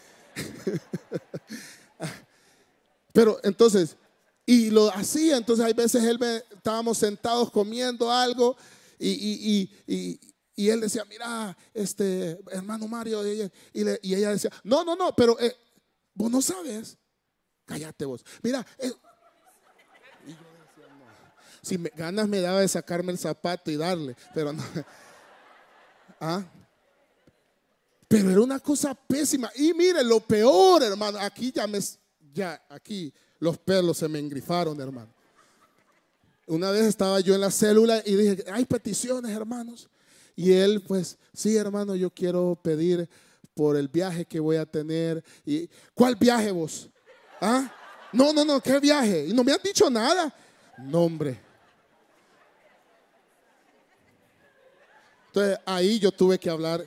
Pero 3.12 3.38
entonces, 3.42 3.96
y 4.44 4.70
lo 4.70 4.90
hacía, 4.90 5.36
entonces 5.36 5.64
hay 5.64 5.72
veces 5.72 6.04
él 6.04 6.18
estábamos 6.50 6.98
sentados 6.98 7.50
comiendo 7.50 8.10
algo 8.10 8.56
y, 8.98 9.10
y, 9.10 9.70
y, 9.86 10.20
y 10.54 10.68
él 10.70 10.80
decía, 10.80 11.04
mira, 11.04 11.56
este 11.72 12.38
hermano 12.50 12.88
Mario, 12.88 13.26
y 13.26 13.50
ella, 13.72 14.30
decía, 14.30 14.50
no, 14.64 14.84
no, 14.84 14.96
no, 14.96 15.14
pero 15.14 15.38
eh, 15.38 15.54
vos 16.14 16.30
no 16.30 16.42
sabes. 16.42 16.98
Cállate 17.64 18.04
vos. 18.04 18.24
Mira, 18.42 18.66
eh". 18.78 18.92
Si 21.66 21.76
ganas 21.96 22.28
me 22.28 22.40
daba 22.40 22.60
de 22.60 22.68
sacarme 22.68 23.10
el 23.10 23.18
zapato 23.18 23.72
y 23.72 23.76
darle, 23.76 24.14
pero 24.32 24.52
no. 24.52 24.62
¿Ah? 26.20 26.44
Pero 28.06 28.30
era 28.30 28.40
una 28.40 28.60
cosa 28.60 28.94
pésima. 28.94 29.50
Y 29.56 29.74
mire, 29.74 30.04
lo 30.04 30.20
peor, 30.20 30.84
hermano, 30.84 31.18
aquí 31.18 31.50
ya 31.50 31.66
me, 31.66 31.80
ya, 32.32 32.64
aquí 32.68 33.12
los 33.40 33.58
pelos 33.58 33.98
se 33.98 34.06
me 34.06 34.20
engrifaron, 34.20 34.80
hermano. 34.80 35.08
Una 36.46 36.70
vez 36.70 36.84
estaba 36.84 37.18
yo 37.18 37.34
en 37.34 37.40
la 37.40 37.50
célula 37.50 38.00
y 38.06 38.14
dije, 38.14 38.44
hay 38.48 38.64
peticiones, 38.64 39.32
hermanos. 39.36 39.88
Y 40.36 40.52
él, 40.52 40.84
pues, 40.86 41.18
sí, 41.32 41.56
hermano, 41.56 41.96
yo 41.96 42.10
quiero 42.10 42.56
pedir 42.62 43.08
por 43.54 43.76
el 43.76 43.88
viaje 43.88 44.24
que 44.24 44.38
voy 44.38 44.54
a 44.54 44.66
tener. 44.66 45.24
¿Y 45.44 45.68
cuál 45.94 46.14
viaje 46.14 46.52
vos? 46.52 46.88
¿Ah? 47.40 47.74
No, 48.12 48.32
no, 48.32 48.44
no, 48.44 48.60
¿qué 48.60 48.78
viaje? 48.78 49.26
Y 49.26 49.32
no 49.32 49.42
me 49.42 49.50
han 49.50 49.60
dicho 49.64 49.90
nada. 49.90 50.32
No. 50.78 51.10
Entonces 55.36 55.58
ahí 55.66 55.98
yo 55.98 56.12
tuve 56.12 56.38
que 56.38 56.48
hablar, 56.48 56.82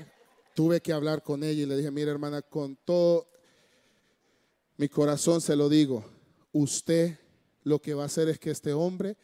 tuve 0.56 0.82
que 0.82 0.92
hablar 0.92 1.22
con 1.22 1.44
ella 1.44 1.62
y 1.62 1.66
le 1.68 1.78
dije, 1.78 1.92
mira 1.92 2.10
hermana, 2.10 2.42
con 2.42 2.76
todo 2.78 3.28
mi 4.76 4.90
corazón 4.90 5.40
se 5.40 5.56
lo 5.56 5.70
digo, 5.70 6.04
usted 6.52 7.20
lo 7.62 7.80
que 7.80 7.94
va 7.94 8.02
a 8.02 8.06
hacer 8.08 8.28
es 8.28 8.40
que 8.40 8.50
este 8.50 8.74
hombre 8.74 9.16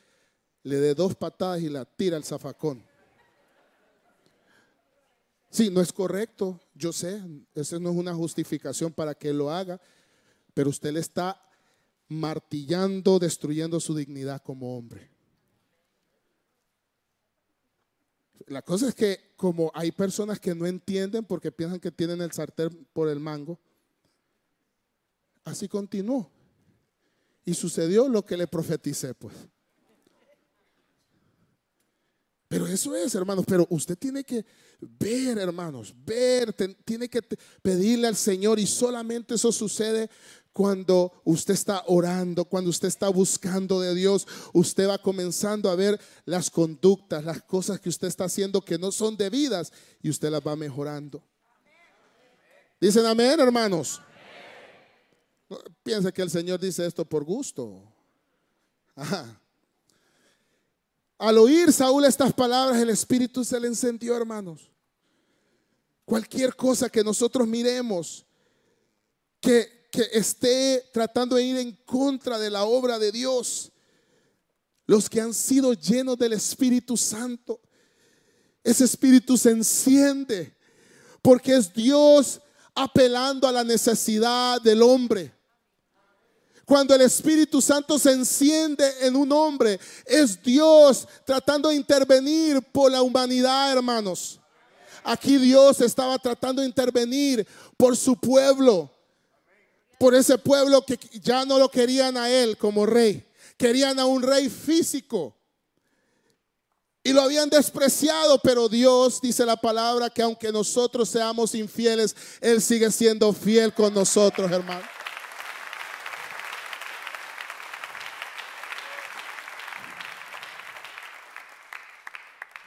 le 0.61 0.75
dé 0.75 0.93
dos 0.93 1.15
patadas 1.15 1.63
y 1.63 1.69
la 1.69 1.85
tira 1.85 2.17
al 2.17 2.23
zafacón. 2.23 2.85
Sí, 5.49 5.71
no 5.71 5.81
es 5.81 5.91
correcto, 5.91 6.59
yo 6.75 6.93
sé, 6.93 7.19
esa 7.55 7.79
no 7.79 7.89
es 7.89 7.95
una 7.95 8.13
justificación 8.13 8.93
para 8.93 9.15
que 9.15 9.33
lo 9.33 9.49
haga, 9.49 9.81
pero 10.53 10.69
usted 10.69 10.91
le 10.93 10.99
está 10.99 11.41
martillando, 12.09 13.17
destruyendo 13.17 13.79
su 13.79 13.95
dignidad 13.95 14.43
como 14.43 14.77
hombre. 14.77 15.14
La 18.47 18.61
cosa 18.61 18.89
es 18.89 18.95
que 18.95 19.33
como 19.35 19.71
hay 19.73 19.91
personas 19.91 20.39
que 20.39 20.55
no 20.55 20.65
entienden 20.65 21.25
porque 21.25 21.51
piensan 21.51 21.79
que 21.79 21.91
tienen 21.91 22.21
el 22.21 22.31
sartén 22.31 22.87
por 22.93 23.09
el 23.09 23.19
mango, 23.19 23.59
así 25.43 25.67
continuó. 25.67 26.31
Y 27.43 27.53
sucedió 27.53 28.07
lo 28.07 28.25
que 28.25 28.37
le 28.37 28.47
profeticé, 28.47 29.13
pues. 29.13 29.35
Pero 32.47 32.67
eso 32.67 32.95
es, 32.95 33.13
hermanos, 33.15 33.45
pero 33.47 33.67
usted 33.69 33.97
tiene 33.97 34.23
que 34.23 34.45
ver, 34.79 35.37
hermanos, 35.37 35.93
ver, 36.05 36.53
tiene 36.85 37.09
que 37.09 37.21
pedirle 37.61 38.07
al 38.07 38.15
Señor 38.15 38.59
y 38.59 38.67
solamente 38.67 39.35
eso 39.35 39.51
sucede 39.51 40.09
cuando 40.55 41.11
usted 41.25 41.53
está 41.53 41.83
orando, 41.87 42.45
cuando 42.45 42.69
usted 42.69 42.87
está 42.87 43.09
buscando 43.09 43.81
de 43.81 43.93
Dios, 43.93 44.25
usted 44.53 44.87
va 44.87 44.97
comenzando 44.97 45.69
a 45.69 45.75
ver 45.75 45.99
las 46.23 46.49
conductas, 46.49 47.25
las 47.25 47.41
cosas 47.41 47.77
que 47.81 47.89
usted 47.89 48.07
está 48.07 48.23
haciendo 48.23 48.61
que 48.61 48.77
no 48.77 48.89
son 48.93 49.17
debidas 49.17 49.73
y 50.01 50.09
usted 50.09 50.29
las 50.29 50.39
va 50.39 50.55
mejorando. 50.55 51.21
Dicen 52.79 53.05
amén, 53.05 53.37
hermanos. 53.37 54.01
piensa 55.83 56.09
que 56.13 56.21
el 56.21 56.29
Señor 56.29 56.57
dice 56.57 56.85
esto 56.85 57.03
por 57.03 57.25
gusto. 57.25 57.83
Ajá. 58.95 59.37
Al 61.17 61.37
oír 61.37 61.73
Saúl 61.73 62.05
estas 62.05 62.31
palabras, 62.31 62.81
el 62.81 62.91
Espíritu 62.91 63.43
se 63.43 63.59
le 63.59 63.67
encendió, 63.67 64.15
hermanos. 64.15 64.71
Cualquier 66.05 66.55
cosa 66.55 66.87
que 66.87 67.03
nosotros 67.03 67.45
miremos 67.45 68.25
que, 69.41 69.84
que 69.95 70.09
esté 70.11 70.89
tratando 70.91 71.37
de 71.37 71.43
ir 71.43 71.57
en 71.57 71.71
contra 71.85 72.37
de 72.37 72.49
la 72.49 72.65
obra 72.65 72.99
de 72.99 73.11
Dios, 73.11 73.71
los 74.85 75.09
que 75.09 75.21
han 75.21 75.33
sido 75.33 75.73
llenos 75.73 76.17
del 76.17 76.33
Espíritu 76.33 76.97
Santo, 76.97 77.61
ese 78.63 78.83
Espíritu 78.83 79.37
se 79.37 79.51
enciende 79.51 80.55
porque 81.21 81.55
es 81.55 81.73
Dios 81.73 82.41
apelando 82.73 83.47
a 83.47 83.51
la 83.51 83.63
necesidad 83.63 84.61
del 84.61 84.81
hombre. 84.81 85.33
Cuando 86.65 86.95
el 86.95 87.01
Espíritu 87.01 87.61
Santo 87.61 87.97
se 87.97 88.11
enciende 88.11 88.91
en 89.01 89.15
un 89.15 89.31
hombre, 89.31 89.79
es 90.05 90.41
Dios 90.41 91.07
tratando 91.23 91.69
de 91.69 91.75
intervenir 91.75 92.61
por 92.61 92.91
la 92.91 93.01
humanidad, 93.01 93.71
hermanos. 93.71 94.39
Aquí 95.03 95.37
Dios 95.37 95.79
estaba 95.81 96.17
tratando 96.17 96.61
de 96.61 96.67
intervenir 96.67 97.47
por 97.77 97.95
su 97.95 98.15
pueblo, 98.17 98.89
por 99.97 100.15
ese 100.15 100.37
pueblo 100.37 100.85
que 100.85 100.99
ya 101.21 101.45
no 101.45 101.59
lo 101.59 101.69
querían 101.69 102.17
a 102.17 102.29
él 102.29 102.57
como 102.57 102.85
rey, 102.85 103.25
querían 103.57 103.99
a 103.99 104.05
un 104.05 104.21
rey 104.21 104.49
físico. 104.49 105.35
y 107.03 107.13
lo 107.13 107.21
habían 107.21 107.49
despreciado, 107.49 108.39
pero 108.39 108.67
Dios 108.67 109.21
dice 109.21 109.45
la 109.45 109.55
palabra 109.55 110.09
que 110.09 110.23
aunque 110.23 110.51
nosotros 110.51 111.07
seamos 111.07 111.53
infieles, 111.53 112.15
Él 112.41 112.59
sigue 112.63 112.89
siendo 112.89 113.31
fiel 113.31 113.75
con 113.75 113.93
nosotros, 113.93 114.51
hermano. 114.51 114.87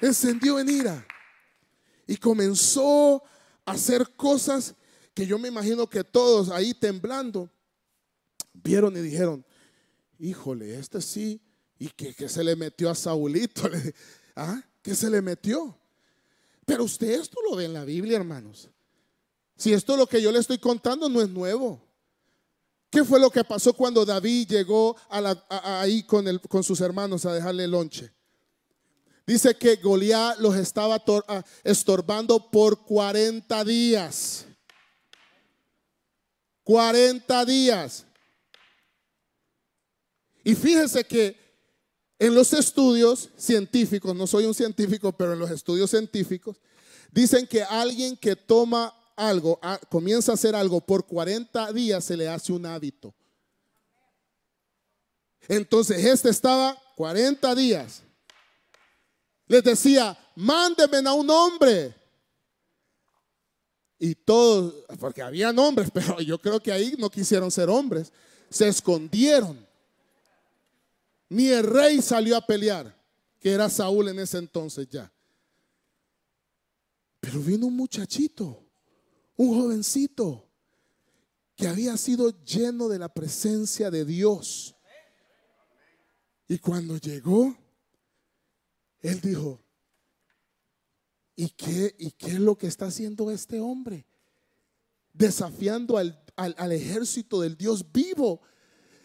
Encendió 0.00 0.60
en 0.60 0.68
ira 0.68 1.06
y 2.06 2.16
comenzó 2.16 3.24
a 3.66 3.72
hacer 3.72 4.08
cosas 4.14 4.74
que 5.18 5.26
yo 5.26 5.36
me 5.36 5.48
imagino 5.48 5.90
que 5.90 6.04
todos 6.04 6.48
ahí 6.48 6.72
temblando 6.74 7.50
vieron 8.52 8.96
y 8.96 9.00
dijeron, 9.00 9.44
híjole, 10.16 10.78
este 10.78 11.00
sí, 11.00 11.42
y 11.76 11.88
que, 11.88 12.28
se 12.28 12.44
le 12.44 12.54
metió 12.54 12.88
a 12.88 12.94
Saulito. 12.94 13.62
¿Ah? 14.36 14.62
¿Qué 14.80 14.94
se 14.94 15.10
le 15.10 15.20
metió? 15.20 15.76
Pero 16.64 16.84
usted 16.84 17.20
esto 17.20 17.36
lo 17.50 17.56
ve 17.56 17.64
en 17.64 17.72
la 17.72 17.84
Biblia, 17.84 18.16
hermanos. 18.16 18.68
Si 19.56 19.72
esto 19.72 19.96
lo 19.96 20.06
que 20.06 20.22
yo 20.22 20.30
le 20.30 20.38
estoy 20.38 20.58
contando 20.58 21.08
no 21.08 21.20
es 21.20 21.28
nuevo. 21.28 21.82
¿Qué 22.88 23.02
fue 23.02 23.18
lo 23.18 23.28
que 23.28 23.42
pasó 23.42 23.72
cuando 23.72 24.04
David 24.04 24.46
llegó 24.46 24.96
ahí 25.48 26.04
con, 26.04 26.38
con 26.48 26.62
sus 26.62 26.80
hermanos 26.80 27.26
a 27.26 27.34
dejarle 27.34 27.66
lonche? 27.66 28.12
Dice 29.26 29.56
que 29.56 29.74
Goliat 29.74 30.38
los 30.38 30.54
estaba 30.54 31.02
estorbando 31.64 32.52
por 32.52 32.84
40 32.84 33.64
días. 33.64 34.47
40 36.68 37.46
días. 37.46 38.04
Y 40.44 40.54
fíjese 40.54 41.02
que 41.02 41.34
en 42.18 42.34
los 42.34 42.52
estudios 42.52 43.30
científicos, 43.38 44.14
no 44.14 44.26
soy 44.26 44.44
un 44.44 44.52
científico, 44.52 45.10
pero 45.12 45.32
en 45.32 45.38
los 45.38 45.50
estudios 45.50 45.88
científicos, 45.88 46.58
dicen 47.10 47.46
que 47.46 47.62
alguien 47.62 48.18
que 48.18 48.36
toma 48.36 48.94
algo, 49.16 49.58
comienza 49.88 50.32
a 50.32 50.34
hacer 50.34 50.54
algo 50.54 50.82
por 50.82 51.06
40 51.06 51.72
días, 51.72 52.04
se 52.04 52.18
le 52.18 52.28
hace 52.28 52.52
un 52.52 52.66
hábito. 52.66 53.14
Entonces, 55.48 56.04
este 56.04 56.28
estaba 56.28 56.78
40 56.96 57.54
días. 57.54 58.02
Les 59.46 59.64
decía, 59.64 60.18
mándenme 60.36 61.08
a 61.08 61.14
un 61.14 61.30
hombre. 61.30 61.97
Y 63.98 64.14
todos, 64.14 64.74
porque 65.00 65.22
había 65.22 65.50
hombres, 65.50 65.90
pero 65.94 66.20
yo 66.20 66.38
creo 66.40 66.60
que 66.60 66.72
ahí 66.72 66.94
no 66.98 67.10
quisieron 67.10 67.50
ser 67.50 67.68
hombres, 67.68 68.12
se 68.48 68.68
escondieron. 68.68 69.66
Ni 71.28 71.48
el 71.48 71.64
rey 71.64 72.00
salió 72.00 72.36
a 72.36 72.46
pelear, 72.46 72.96
que 73.40 73.50
era 73.50 73.68
Saúl 73.68 74.08
en 74.08 74.18
ese 74.20 74.38
entonces 74.38 74.88
ya. 74.88 75.12
Pero 77.20 77.40
vino 77.40 77.66
un 77.66 77.76
muchachito, 77.76 78.64
un 79.36 79.60
jovencito, 79.60 80.48
que 81.56 81.66
había 81.66 81.96
sido 81.96 82.30
lleno 82.44 82.88
de 82.88 83.00
la 83.00 83.08
presencia 83.08 83.90
de 83.90 84.04
Dios. 84.04 84.76
Y 86.46 86.58
cuando 86.58 86.96
llegó, 86.96 87.54
él 89.00 89.20
dijo, 89.20 89.60
¿y 91.38 91.50
qué, 91.50 91.94
¿y 92.00 92.10
qué 92.10 92.26
es 92.32 92.40
lo 92.40 92.58
que 92.58 92.66
está 92.66 92.86
haciendo 92.86 93.30
este 93.30 93.60
hombre? 93.60 94.04
Desafiando 95.12 95.96
al, 95.96 96.20
al 96.34 96.72
ejército 96.72 97.40
del 97.40 97.56
Dios 97.56 97.92
vivo. 97.92 98.40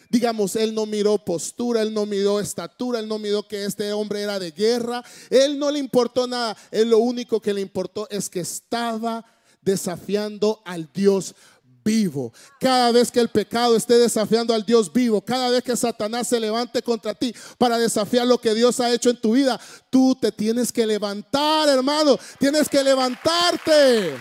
Digamos, 0.10 0.56
él 0.56 0.74
no 0.74 0.88
miró 0.88 1.24
postura, 1.24 1.84
él 1.84 1.94
no 1.94 2.08
miró 2.08 2.40
estatura, 2.40 3.00
él 3.00 3.08
no 3.08 3.20
miró 3.20 3.48
que 3.48 3.66
este 3.66 3.94
hombre 3.94 4.24
era 4.24 4.40
de 4.40 4.50
guerra, 4.50 5.04
él 5.30 5.60
no 5.60 5.70
le 5.70 5.78
importó 5.78 6.26
nada, 6.26 6.58
él 6.72 6.90
lo 6.90 6.98
único 6.98 7.40
que 7.40 7.54
le 7.54 7.62
importó 7.62 8.08
es 8.10 8.32
que 8.32 8.40
estaba 8.40 9.24
desafiando 9.62 10.64
al 10.66 10.90
Dios 10.92 11.36
vivo. 11.84 12.34
Cada 12.60 12.92
vez 12.92 13.12
que 13.12 13.20
el 13.20 13.30
pecado 13.30 13.76
esté 13.76 13.98
desafiando 13.98 14.54
al 14.54 14.66
Dios 14.66 14.92
vivo, 14.92 15.22
cada 15.22 15.50
vez 15.50 15.64
que 15.64 15.76
Satanás 15.76 16.28
se 16.28 16.40
levante 16.40 16.82
contra 16.82 17.14
ti 17.14 17.34
para 17.58 17.78
desafiar 17.78 18.28
lo 18.28 18.40
que 18.40 18.54
Dios 18.54 18.80
ha 18.80 18.92
hecho 18.92 19.10
en 19.10 19.20
tu 19.20 19.34
vida, 19.34 19.60
tú 19.90 20.16
te 20.20 20.32
tienes 20.32 20.72
que 20.72 20.86
levantar, 20.86 21.70
hermano, 21.70 22.18
tienes 22.40 22.70
que 22.70 22.84
levantarte. 22.84 24.16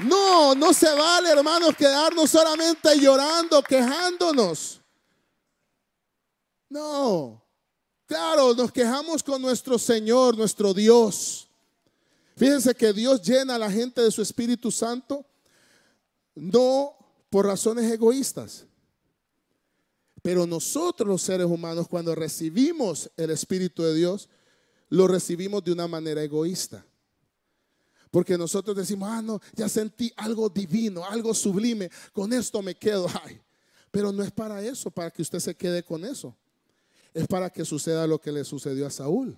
No, 0.00 0.54
no 0.54 0.74
se 0.74 0.92
vale, 0.92 1.30
hermanos, 1.30 1.74
quedarnos 1.76 2.30
solamente 2.30 2.98
llorando, 2.98 3.62
quejándonos. 3.62 4.80
No. 6.68 7.42
Claro, 8.06 8.54
nos 8.54 8.70
quejamos 8.70 9.22
con 9.22 9.40
nuestro 9.40 9.78
Señor, 9.78 10.36
nuestro 10.36 10.74
Dios. 10.74 11.45
Fíjense 12.36 12.74
que 12.74 12.92
Dios 12.92 13.22
llena 13.22 13.54
a 13.54 13.58
la 13.58 13.70
gente 13.70 14.02
de 14.02 14.10
su 14.10 14.20
Espíritu 14.20 14.70
Santo 14.70 15.24
no 16.34 16.94
por 17.30 17.46
razones 17.46 17.90
egoístas. 17.90 18.66
Pero 20.22 20.46
nosotros 20.46 21.08
los 21.08 21.22
seres 21.22 21.46
humanos 21.46 21.88
cuando 21.88 22.14
recibimos 22.14 23.10
el 23.16 23.30
Espíritu 23.30 23.82
de 23.82 23.94
Dios, 23.94 24.28
lo 24.88 25.08
recibimos 25.08 25.64
de 25.64 25.72
una 25.72 25.88
manera 25.88 26.22
egoísta. 26.22 26.84
Porque 28.10 28.36
nosotros 28.36 28.76
decimos, 28.76 29.08
ah, 29.10 29.22
no, 29.22 29.40
ya 29.54 29.68
sentí 29.68 30.12
algo 30.16 30.48
divino, 30.48 31.04
algo 31.04 31.34
sublime, 31.34 31.90
con 32.12 32.32
esto 32.32 32.62
me 32.62 32.74
quedo. 32.74 33.06
Ay, 33.24 33.40
pero 33.90 34.12
no 34.12 34.22
es 34.22 34.30
para 34.30 34.62
eso, 34.62 34.90
para 34.90 35.10
que 35.10 35.22
usted 35.22 35.38
se 35.38 35.54
quede 35.54 35.82
con 35.82 36.04
eso. 36.04 36.36
Es 37.14 37.26
para 37.26 37.48
que 37.48 37.64
suceda 37.64 38.06
lo 38.06 38.20
que 38.20 38.30
le 38.30 38.44
sucedió 38.44 38.86
a 38.86 38.90
Saúl. 38.90 39.36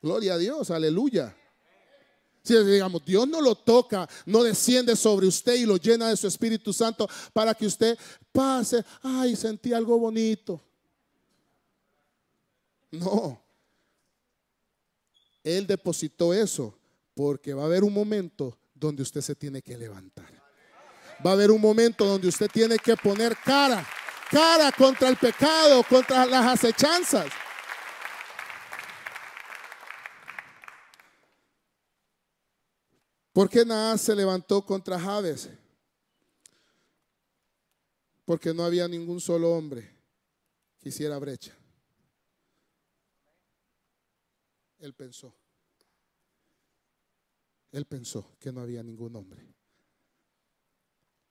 Gloria 0.00 0.34
a 0.34 0.38
Dios, 0.38 0.70
aleluya. 0.70 1.36
Digamos, 2.48 3.04
Dios 3.04 3.28
no 3.28 3.40
lo 3.40 3.54
toca, 3.54 4.08
no 4.26 4.42
desciende 4.42 4.96
sobre 4.96 5.26
usted 5.26 5.54
y 5.54 5.66
lo 5.66 5.76
llena 5.76 6.08
de 6.08 6.16
su 6.16 6.26
Espíritu 6.26 6.72
Santo 6.72 7.08
para 7.32 7.54
que 7.54 7.66
usted 7.66 7.98
pase, 8.32 8.84
ay, 9.02 9.36
sentí 9.36 9.72
algo 9.72 9.98
bonito. 9.98 10.62
No. 12.90 13.42
Él 15.44 15.66
depositó 15.66 16.32
eso 16.34 16.78
porque 17.14 17.54
va 17.54 17.62
a 17.62 17.66
haber 17.66 17.84
un 17.84 17.92
momento 17.92 18.58
donde 18.74 19.02
usted 19.02 19.20
se 19.20 19.34
tiene 19.34 19.62
que 19.62 19.76
levantar. 19.76 20.30
Va 21.24 21.30
a 21.30 21.32
haber 21.34 21.50
un 21.50 21.60
momento 21.60 22.04
donde 22.04 22.28
usted 22.28 22.48
tiene 22.48 22.78
que 22.78 22.96
poner 22.96 23.36
cara, 23.44 23.84
cara 24.30 24.70
contra 24.72 25.08
el 25.08 25.16
pecado, 25.16 25.82
contra 25.88 26.24
las 26.26 26.46
acechanzas. 26.46 27.26
¿Por 33.38 33.48
qué 33.48 33.64
nada 33.64 33.96
se 33.96 34.16
levantó 34.16 34.66
contra 34.66 34.98
Javes? 34.98 35.48
Porque 38.24 38.52
no 38.52 38.64
había 38.64 38.88
ningún 38.88 39.20
solo 39.20 39.52
hombre 39.52 39.88
que 40.80 40.88
hiciera 40.88 41.16
brecha. 41.20 41.56
Él 44.80 44.92
pensó. 44.92 45.32
Él 47.70 47.84
pensó 47.84 48.28
que 48.40 48.50
no 48.50 48.60
había 48.60 48.82
ningún 48.82 49.14
hombre. 49.14 49.46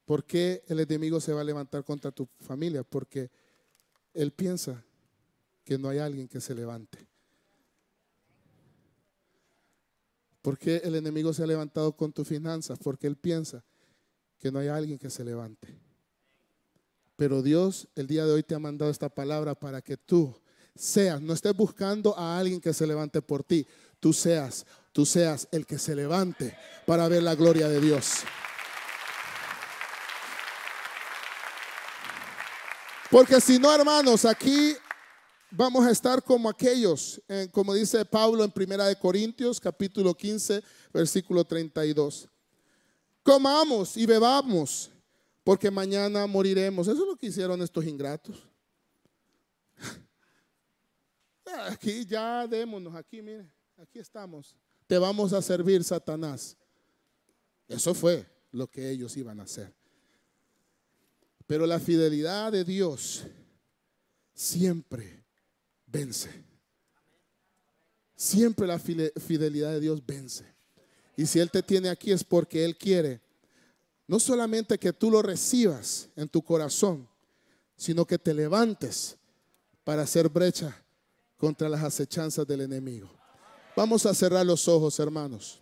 ¿Por 0.05 0.23
qué 0.23 0.63
el 0.67 0.79
enemigo 0.79 1.19
se 1.19 1.33
va 1.33 1.41
a 1.41 1.43
levantar 1.43 1.83
contra 1.83 2.13
tu 2.13 2.25
familia? 2.39 2.85
Porque 2.85 3.29
él 4.13 4.31
piensa 4.31 4.81
que 5.65 5.77
no 5.77 5.89
hay 5.89 5.97
alguien 5.97 6.29
que 6.29 6.39
se 6.39 6.55
levante. 6.55 7.05
¿Por 10.47 10.57
qué 10.57 10.77
el 10.85 10.95
enemigo 10.95 11.33
se 11.33 11.43
ha 11.43 11.45
levantado 11.45 11.91
con 11.91 12.13
tus 12.13 12.25
finanzas? 12.25 12.79
Porque 12.81 13.05
él 13.05 13.17
piensa 13.17 13.65
que 14.39 14.49
no 14.49 14.59
hay 14.59 14.69
alguien 14.69 14.97
que 14.97 15.09
se 15.09 15.25
levante. 15.25 15.77
Pero 17.17 17.41
Dios 17.41 17.89
el 17.95 18.07
día 18.07 18.25
de 18.25 18.31
hoy 18.31 18.43
te 18.43 18.55
ha 18.55 18.59
mandado 18.59 18.89
esta 18.89 19.09
palabra 19.09 19.55
para 19.55 19.81
que 19.81 19.97
tú 19.97 20.33
seas, 20.73 21.21
no 21.21 21.33
estés 21.33 21.53
buscando 21.53 22.17
a 22.17 22.39
alguien 22.39 22.61
que 22.61 22.71
se 22.71 22.87
levante 22.87 23.21
por 23.21 23.43
ti, 23.43 23.67
tú 23.99 24.13
seas 24.13 24.65
tú 24.93 25.05
seas 25.05 25.49
el 25.51 25.65
que 25.65 25.77
se 25.77 25.93
levante 25.93 26.57
para 26.85 27.09
ver 27.09 27.23
la 27.23 27.35
gloria 27.35 27.67
de 27.67 27.81
Dios. 27.81 28.11
Porque 33.11 33.41
si 33.41 33.59
no, 33.59 33.75
hermanos, 33.75 34.23
aquí 34.23 34.77
vamos 35.51 35.85
a 35.85 35.91
estar 35.91 36.23
como 36.23 36.49
aquellos, 36.49 37.21
como 37.51 37.73
dice 37.73 38.03
Pablo 38.05 38.43
en 38.43 38.51
Primera 38.51 38.85
de 38.85 38.95
Corintios, 38.95 39.59
capítulo 39.59 40.13
15, 40.13 40.63
versículo 40.93 41.43
32. 41.43 42.27
Comamos 43.23 43.97
y 43.97 44.05
bebamos, 44.05 44.91
porque 45.43 45.69
mañana 45.69 46.27
moriremos. 46.27 46.87
Eso 46.87 47.01
es 47.01 47.07
lo 47.07 47.15
que 47.15 47.27
hicieron 47.27 47.61
estos 47.61 47.85
ingratos. 47.85 48.35
Aquí 51.69 52.05
ya 52.05 52.45
démonos, 52.47 52.93
aquí, 52.95 53.21
mire, 53.21 53.49
aquí 53.77 53.99
estamos 53.99 54.55
te 54.87 54.97
vamos 54.97 55.33
a 55.33 55.41
servir, 55.41 55.83
Satanás. 55.83 56.57
Eso 57.67 57.93
fue 57.93 58.25
lo 58.51 58.67
que 58.67 58.89
ellos 58.89 59.15
iban 59.17 59.39
a 59.41 59.43
hacer. 59.43 59.75
Pero 61.45 61.65
la 61.65 61.79
fidelidad 61.79 62.51
de 62.53 62.63
Dios 62.63 63.25
siempre 64.33 65.25
vence. 65.97 66.29
Siempre 68.15 68.67
la 68.67 68.79
fidelidad 68.79 69.71
de 69.71 69.79
Dios 69.79 70.03
vence. 70.05 70.45
Y 71.15 71.25
si 71.25 71.39
Él 71.39 71.49
te 71.49 71.63
tiene 71.63 71.89
aquí 71.89 72.11
es 72.11 72.23
porque 72.23 72.63
Él 72.63 72.77
quiere 72.77 73.21
no 74.07 74.19
solamente 74.19 74.77
que 74.77 74.93
tú 74.93 75.11
lo 75.11 75.21
recibas 75.21 76.07
en 76.15 76.29
tu 76.29 76.41
corazón, 76.41 77.07
sino 77.75 78.05
que 78.05 78.17
te 78.17 78.33
levantes 78.33 79.17
para 79.83 80.03
hacer 80.03 80.29
brecha 80.29 80.81
contra 81.35 81.67
las 81.67 81.83
acechanzas 81.83 82.47
del 82.47 82.61
enemigo. 82.61 83.09
Vamos 83.75 84.05
a 84.05 84.13
cerrar 84.13 84.45
los 84.45 84.67
ojos, 84.67 84.97
hermanos. 84.99 85.59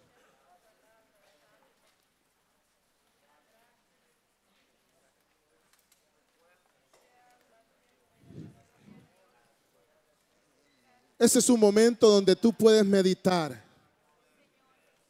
Ese 11.18 11.40
es 11.40 11.50
un 11.50 11.60
momento 11.60 12.10
donde 12.10 12.36
tú 12.36 12.52
puedes 12.52 12.86
meditar, 12.86 13.64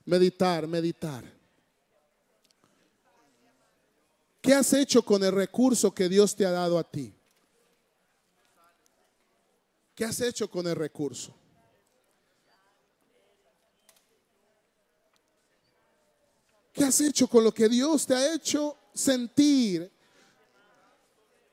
meditar, 0.05 0.67
meditar. 0.67 1.23
¿Qué 4.39 4.53
has 4.53 4.71
hecho 4.73 5.01
con 5.01 5.23
el 5.23 5.31
recurso 5.31 5.91
que 5.91 6.07
Dios 6.07 6.35
te 6.35 6.45
ha 6.45 6.51
dado 6.51 6.77
a 6.77 6.83
ti? 6.83 7.11
¿Qué 9.95 10.05
has 10.05 10.21
hecho 10.21 10.47
con 10.47 10.67
el 10.67 10.75
recurso? 10.75 11.33
¿Qué 16.71 16.83
has 16.83 16.99
hecho 17.01 17.27
con 17.27 17.43
lo 17.43 17.53
que 17.53 17.69
Dios 17.69 18.05
te 18.05 18.13
ha 18.13 18.33
hecho 18.33 18.77
sentir? 18.93 19.89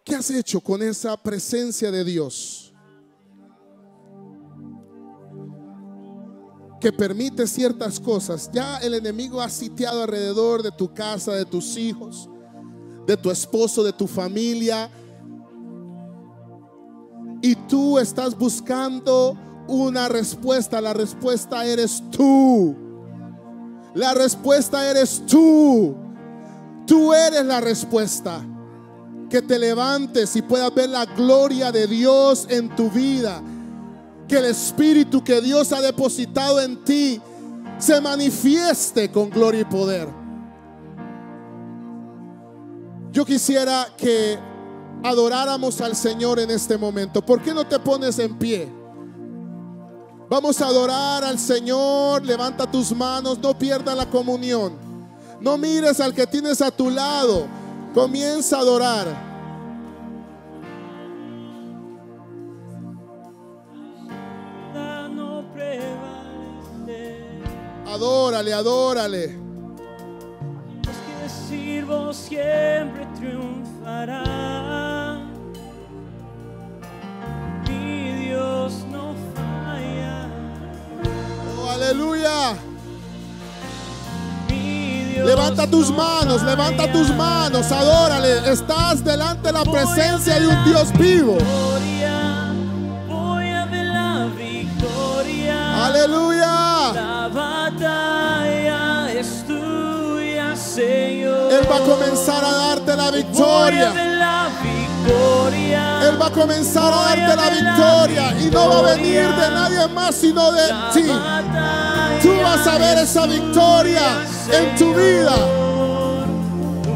¿Qué 0.05 0.17
has 0.17 0.31
hecho 0.31 0.61
con 0.61 0.83
esa 0.83 1.17
presencia 1.17 1.91
de 1.93 2.05
Dios? 2.05 2.72
Que 6.83 6.93
permite 6.93 7.47
ciertas 7.47 7.99
cosas. 7.99 8.51
Ya 8.53 8.77
el 8.79 8.93
enemigo 8.93 9.41
ha 9.41 9.49
sitiado 9.49 10.03
alrededor 10.03 10.63
de 10.63 10.71
tu 10.73 10.93
casa, 10.93 11.33
de 11.33 11.47
tus 11.47 11.79
hijos 11.79 12.29
de 13.07 13.17
tu 13.17 13.31
esposo, 13.31 13.83
de 13.83 13.93
tu 13.93 14.07
familia. 14.07 14.91
Y 17.41 17.55
tú 17.55 17.99
estás 17.99 18.37
buscando 18.37 19.37
una 19.67 20.09
respuesta. 20.09 20.81
La 20.81 20.93
respuesta 20.93 21.65
eres 21.65 22.03
tú. 22.11 22.77
La 23.95 24.15
respuesta 24.15 24.89
eres 24.89 25.23
tú. 25.27 25.95
Tú 26.87 27.13
eres 27.13 27.45
la 27.45 27.61
respuesta. 27.61 28.45
Que 29.29 29.43
te 29.43 29.59
levantes 29.59 30.37
y 30.37 30.43
puedas 30.43 30.73
ver 30.75 30.91
la 30.91 31.07
gloria 31.07 31.73
de 31.73 31.87
Dios 31.87 32.47
en 32.49 32.75
tu 32.77 32.91
vida. 32.91 33.43
Que 34.33 34.39
el 34.39 34.47
Espíritu 34.47 35.23
que 35.23 35.43
Dios 35.43 35.73
ha 35.73 35.83
depositado 35.83 36.59
en 36.59 36.83
ti 36.85 37.21
se 37.77 38.01
manifieste 38.01 39.13
con 39.13 39.29
gloria 39.29 39.61
y 39.61 39.65
poder. 39.67 40.09
Yo 43.11 43.27
quisiera 43.27 43.89
que 43.95 44.39
adoráramos 45.03 45.83
al 45.83 45.95
Señor 45.95 46.41
en 46.41 46.51
este 46.51 46.79
momento. 46.79 47.21
¿Por 47.21 47.43
qué 47.43 47.53
no 47.53 47.67
te 47.67 47.79
pones 47.79 48.19
en 48.21 48.39
pie? 48.39 48.73
Vamos 50.31 50.63
a 50.63 50.67
adorar 50.69 51.25
al 51.25 51.39
Señor. 51.39 52.25
Levanta 52.25 52.71
tus 52.71 52.91
manos, 52.97 53.39
no 53.39 53.59
pierda 53.59 53.95
la 53.95 54.09
comunión. 54.09 54.79
No 55.43 55.59
mires 55.59 56.01
al 56.01 56.15
que 56.15 56.27
tienes 56.27 56.63
a 56.63 56.71
tu 56.71 56.89
lado. 56.89 57.47
Comienza 57.93 58.57
a 58.57 58.61
adorar. 58.61 59.32
Adórale, 67.93 68.53
adórale 68.53 69.43
siempre 72.13 73.07
triunfará. 73.15 74.25
Mi 77.69 78.27
Dios 78.27 78.73
no 78.91 79.15
falla. 79.35 80.29
Oh, 81.59 81.71
aleluya. 81.71 82.55
Levanta 85.25 85.67
tus 85.69 85.91
manos, 85.91 86.43
levanta 86.43 86.91
tus 86.91 87.09
manos, 87.11 87.71
adórale. 87.71 88.51
Estás 88.51 89.05
delante 89.05 89.49
de 89.49 89.53
la 89.53 89.65
presencia 89.65 90.41
de 90.41 90.49
un 90.49 90.65
Dios 90.65 90.93
vivo. 90.99 91.39
Voy 93.09 93.49
a 93.49 93.67
ver 93.67 93.87
la 93.87 94.29
victoria. 94.37 95.87
Aleluya. 95.87 96.32
Él 101.63 101.71
va 101.71 101.77
a 101.77 101.81
comenzar 101.81 102.45
a 102.45 102.53
darte 102.53 102.97
la 102.97 103.11
victoria. 103.13 103.93
Él 106.03 106.21
va 106.21 106.27
a 106.27 106.31
comenzar 106.31 106.93
a 106.93 107.15
darte 107.15 107.37
la 107.37 107.51
victoria 107.51 108.35
y 108.41 108.51
no 108.51 108.69
va 108.69 108.79
a 108.79 108.97
venir 108.97 109.29
de 109.29 109.51
nadie 109.51 109.89
más 109.95 110.15
sino 110.17 110.51
de 110.51 110.67
ti. 110.93 111.09
Tú 112.21 112.31
vas 112.43 112.67
a 112.67 112.79
ver 112.79 112.99
esa 112.99 113.27
victoria 113.27 114.25
en 114.51 114.75
tu 114.77 114.93
vida. 114.93 115.37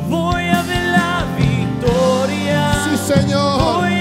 Voy 0.09 0.49
a 0.49 0.63
ver 0.63 0.85
la 0.91 1.25
victoria. 1.39 2.73
Sí, 2.85 3.15
Señor. 3.15 3.96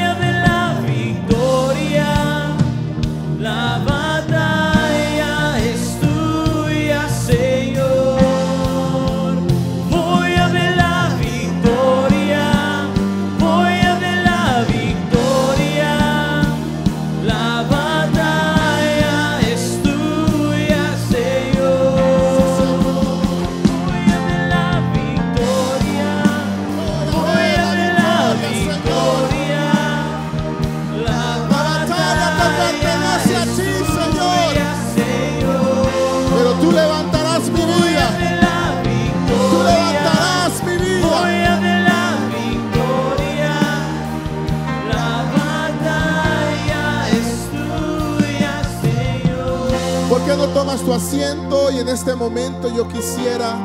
Tomas 50.47 50.81
tu 50.81 50.93
asiento 50.93 51.71
y 51.71 51.79
en 51.79 51.87
este 51.87 52.13
momento 52.13 52.69
yo 52.75 52.87
quisiera 52.87 53.55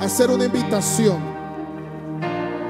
hacer 0.00 0.30
una 0.30 0.44
invitación. 0.44 1.18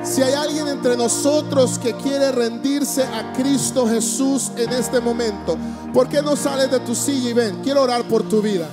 Si 0.03 0.22
hay 0.22 0.35
alguien 0.35 0.68
entre 0.68 0.97
nosotros 0.97 1.78
que 1.78 1.95
quiere 1.95 2.30
rendirse 2.32 3.03
a 3.03 3.32
Cristo 3.32 3.89
Jesús 3.89 4.53
en 4.57 4.70
este 4.72 5.01
momento, 5.01 5.57
¿por 5.93 6.09
qué 6.09 6.20
no 6.22 6.37
sales 6.37 6.70
de 6.70 6.80
tu 6.80 6.95
silla 6.95 7.30
y 7.30 7.32
ven? 7.32 7.61
Quiero 7.62 7.82
orar 7.82 8.05
por 8.05 8.22
tu 8.22 8.43
vida. 8.43 8.68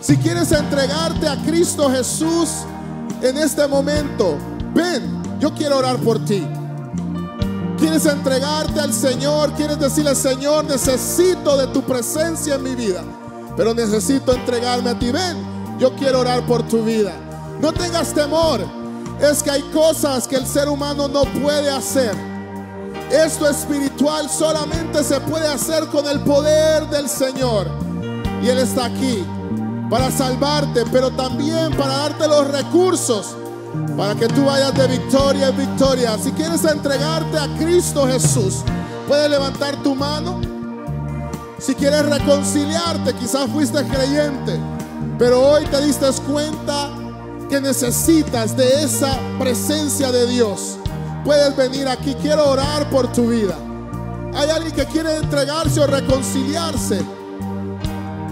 Si 0.00 0.16
quieres 0.16 0.52
entregarte 0.52 1.28
a 1.28 1.36
Cristo 1.42 1.90
Jesús 1.90 2.48
en 3.20 3.36
este 3.36 3.66
momento, 3.66 4.38
ven, 4.72 5.20
yo 5.40 5.52
quiero 5.52 5.78
orar 5.78 5.96
por 5.98 6.24
ti. 6.24 6.46
Quieres 7.76 8.06
entregarte 8.06 8.78
al 8.78 8.92
Señor, 8.92 9.52
quieres 9.54 9.80
decirle, 9.80 10.14
Señor, 10.14 10.64
necesito 10.64 11.56
de 11.56 11.66
tu 11.68 11.82
presencia 11.82 12.54
en 12.54 12.62
mi 12.62 12.74
vida 12.74 13.02
pero 13.60 13.74
necesito 13.74 14.32
entregarme 14.32 14.88
a 14.88 14.98
ti. 14.98 15.12
Ven, 15.12 15.36
yo 15.78 15.94
quiero 15.94 16.20
orar 16.20 16.46
por 16.46 16.62
tu 16.66 16.82
vida. 16.82 17.12
No 17.60 17.74
tengas 17.74 18.14
temor. 18.14 18.62
Es 19.20 19.42
que 19.42 19.50
hay 19.50 19.60
cosas 19.64 20.26
que 20.26 20.36
el 20.36 20.46
ser 20.46 20.66
humano 20.66 21.08
no 21.08 21.24
puede 21.42 21.68
hacer. 21.68 22.14
Esto 23.10 23.46
espiritual 23.46 24.30
solamente 24.30 25.04
se 25.04 25.20
puede 25.20 25.46
hacer 25.46 25.88
con 25.88 26.08
el 26.08 26.20
poder 26.20 26.88
del 26.88 27.06
Señor. 27.06 27.66
Y 28.42 28.48
Él 28.48 28.60
está 28.60 28.86
aquí 28.86 29.26
para 29.90 30.10
salvarte, 30.10 30.84
pero 30.90 31.10
también 31.10 31.76
para 31.76 31.98
darte 31.98 32.28
los 32.28 32.48
recursos 32.48 33.36
para 33.94 34.14
que 34.14 34.26
tú 34.28 34.46
vayas 34.46 34.72
de 34.72 34.86
victoria 34.86 35.48
en 35.48 35.58
victoria. 35.58 36.16
Si 36.16 36.32
quieres 36.32 36.64
entregarte 36.64 37.38
a 37.38 37.46
Cristo 37.58 38.06
Jesús, 38.06 38.62
puedes 39.06 39.28
levantar 39.28 39.76
tu 39.82 39.94
mano. 39.94 40.59
Si 41.60 41.74
quieres 41.74 42.06
reconciliarte, 42.06 43.12
quizás 43.14 43.50
fuiste 43.50 43.84
creyente, 43.84 44.58
pero 45.18 45.42
hoy 45.42 45.66
te 45.66 45.84
diste 45.84 46.06
cuenta 46.26 46.88
que 47.50 47.60
necesitas 47.60 48.56
de 48.56 48.82
esa 48.82 49.18
presencia 49.38 50.10
de 50.10 50.26
Dios. 50.26 50.78
Puedes 51.22 51.54
venir 51.54 51.86
aquí, 51.86 52.14
quiero 52.22 52.48
orar 52.48 52.88
por 52.88 53.12
tu 53.12 53.28
vida. 53.28 53.54
Hay 54.34 54.48
alguien 54.48 54.74
que 54.74 54.86
quiere 54.86 55.16
entregarse 55.16 55.80
o 55.80 55.86
reconciliarse. 55.86 57.02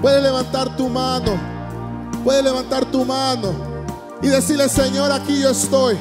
Puede 0.00 0.22
levantar 0.22 0.74
tu 0.74 0.88
mano. 0.88 1.32
Puede 2.24 2.42
levantar 2.42 2.86
tu 2.86 3.04
mano 3.04 3.52
y 4.22 4.28
decirle, 4.28 4.70
Señor, 4.70 5.12
aquí 5.12 5.38
yo 5.38 5.50
estoy. 5.50 5.98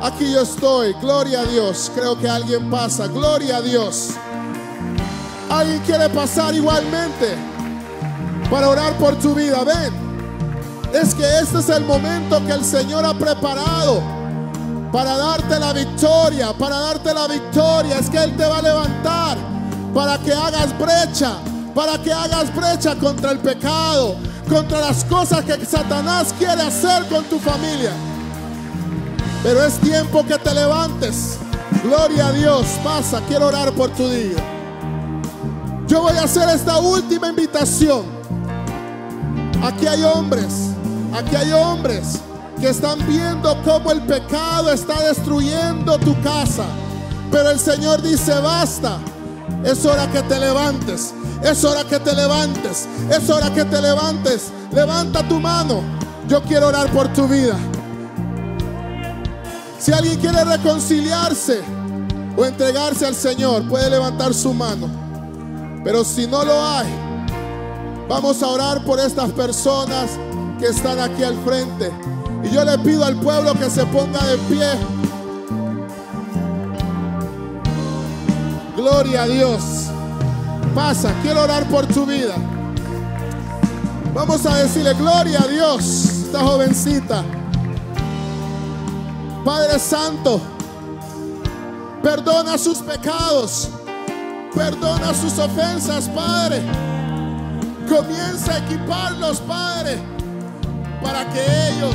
Aquí 0.00 0.32
yo 0.32 0.40
estoy. 0.40 0.94
Gloria 0.94 1.40
a 1.40 1.44
Dios. 1.44 1.92
Creo 1.94 2.18
que 2.18 2.28
alguien 2.28 2.70
pasa. 2.70 3.06
Gloria 3.06 3.58
a 3.58 3.60
Dios. 3.60 4.14
Alguien 5.50 5.80
quiere 5.80 6.08
pasar 6.10 6.54
igualmente 6.54 7.36
para 8.50 8.68
orar 8.68 8.92
por 8.94 9.16
tu 9.16 9.34
vida. 9.34 9.64
Ven. 9.64 10.08
Es 10.92 11.14
que 11.14 11.24
este 11.40 11.58
es 11.58 11.68
el 11.68 11.84
momento 11.84 12.44
que 12.46 12.52
el 12.52 12.64
Señor 12.64 13.04
ha 13.04 13.14
preparado 13.14 14.02
para 14.92 15.16
darte 15.16 15.58
la 15.58 15.72
victoria, 15.72 16.52
para 16.52 16.78
darte 16.78 17.14
la 17.14 17.26
victoria. 17.26 17.98
Es 17.98 18.08
que 18.10 18.18
Él 18.18 18.36
te 18.36 18.46
va 18.46 18.58
a 18.58 18.62
levantar 18.62 19.38
para 19.94 20.18
que 20.18 20.32
hagas 20.32 20.78
brecha, 20.78 21.38
para 21.74 21.98
que 21.98 22.12
hagas 22.12 22.54
brecha 22.54 22.94
contra 22.96 23.32
el 23.32 23.38
pecado, 23.38 24.16
contra 24.48 24.80
las 24.80 25.04
cosas 25.04 25.44
que 25.44 25.64
Satanás 25.64 26.34
quiere 26.38 26.62
hacer 26.62 27.06
con 27.06 27.24
tu 27.24 27.38
familia. 27.38 27.92
Pero 29.42 29.64
es 29.64 29.78
tiempo 29.78 30.24
que 30.26 30.38
te 30.38 30.54
levantes. 30.54 31.38
Gloria 31.82 32.26
a 32.26 32.32
Dios. 32.32 32.66
Pasa, 32.82 33.20
quiero 33.28 33.46
orar 33.46 33.72
por 33.72 33.90
tu 33.90 34.08
día. 34.08 34.57
Yo 35.88 36.02
voy 36.02 36.18
a 36.18 36.24
hacer 36.24 36.46
esta 36.50 36.78
última 36.78 37.28
invitación. 37.28 38.04
Aquí 39.62 39.86
hay 39.86 40.04
hombres, 40.04 40.70
aquí 41.14 41.34
hay 41.34 41.50
hombres 41.52 42.20
que 42.60 42.68
están 42.68 42.98
viendo 43.08 43.56
cómo 43.64 43.90
el 43.92 44.02
pecado 44.02 44.70
está 44.70 45.00
destruyendo 45.00 45.98
tu 45.98 46.14
casa. 46.20 46.66
Pero 47.32 47.50
el 47.50 47.58
Señor 47.58 48.02
dice, 48.02 48.38
basta. 48.38 48.98
Es 49.64 49.84
hora 49.86 50.06
que 50.10 50.22
te 50.22 50.38
levantes. 50.38 51.14
Es 51.42 51.64
hora 51.64 51.84
que 51.84 51.98
te 51.98 52.14
levantes. 52.14 52.86
Es 53.10 53.30
hora 53.30 53.50
que 53.54 53.64
te 53.64 53.80
levantes. 53.80 54.52
Levanta 54.72 55.26
tu 55.26 55.40
mano. 55.40 55.80
Yo 56.28 56.42
quiero 56.42 56.68
orar 56.68 56.90
por 56.92 57.08
tu 57.14 57.26
vida. 57.26 57.56
Si 59.78 59.90
alguien 59.90 60.20
quiere 60.20 60.44
reconciliarse 60.44 61.62
o 62.36 62.44
entregarse 62.44 63.06
al 63.06 63.14
Señor, 63.14 63.66
puede 63.66 63.88
levantar 63.88 64.34
su 64.34 64.52
mano. 64.52 65.07
Pero 65.84 66.04
si 66.04 66.26
no 66.26 66.44
lo 66.44 66.64
hay, 66.64 66.86
vamos 68.08 68.42
a 68.42 68.48
orar 68.48 68.84
por 68.84 68.98
estas 68.98 69.30
personas 69.32 70.10
que 70.58 70.66
están 70.66 70.98
aquí 70.98 71.22
al 71.22 71.36
frente. 71.44 71.92
Y 72.44 72.50
yo 72.50 72.64
le 72.64 72.78
pido 72.78 73.04
al 73.04 73.16
pueblo 73.20 73.54
que 73.54 73.70
se 73.70 73.84
ponga 73.86 74.24
de 74.24 74.38
pie. 74.38 74.70
Gloria 78.76 79.22
a 79.22 79.26
Dios. 79.26 79.62
Pasa, 80.74 81.12
quiero 81.22 81.42
orar 81.42 81.64
por 81.68 81.86
tu 81.86 82.06
vida. 82.06 82.34
Vamos 84.14 84.46
a 84.46 84.56
decirle 84.56 84.94
gloria 84.94 85.40
a 85.40 85.46
Dios, 85.46 85.84
esta 86.24 86.40
jovencita. 86.40 87.24
Padre 89.44 89.78
Santo, 89.78 90.40
perdona 92.02 92.58
sus 92.58 92.78
pecados, 92.78 93.70
perdona 94.54 95.14
sus 95.14 95.38
ofensas, 95.38 96.08
Padre. 96.08 96.62
Comienza 97.88 98.54
a 98.54 98.58
equiparlos, 98.58 99.40
Padre, 99.40 99.98
para 101.02 101.24
que 101.30 101.40
ellos 101.70 101.94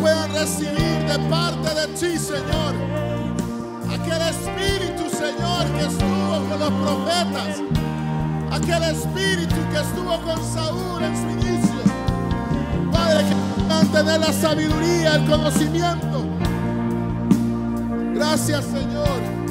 puedan 0.00 0.32
recibir 0.32 0.98
de 1.08 1.18
parte 1.28 1.74
de 1.74 1.86
ti, 1.88 2.18
Señor, 2.18 2.74
aquel 3.92 4.22
espíritu, 4.22 5.10
Señor, 5.10 5.66
que 5.76 5.86
estuvo 5.86 6.48
con 6.48 6.60
los 6.60 6.70
profetas, 6.70 7.62
aquel 8.52 8.82
espíritu 8.84 9.56
que 9.72 9.80
estuvo 9.80 10.20
con 10.22 10.44
Saúl 10.54 11.02
en 11.02 11.16
su 11.16 11.30
inicio, 11.30 11.82
Padre, 12.92 13.24
que 13.28 13.64
mantener 13.68 14.20
la 14.20 14.32
sabiduría, 14.32 15.16
el 15.16 15.28
conocimiento. 15.28 16.24
Gracias, 18.14 18.64
Señor. 18.66 19.41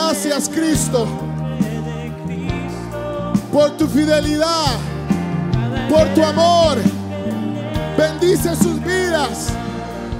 Gracias, 0.00 0.48
Cristo, 0.48 1.08
por 3.52 3.76
tu 3.76 3.88
fidelidad, 3.88 4.78
por 5.90 6.06
tu 6.14 6.24
amor. 6.24 6.78
Bendice 7.98 8.54
sus 8.54 8.80
vidas 8.80 9.48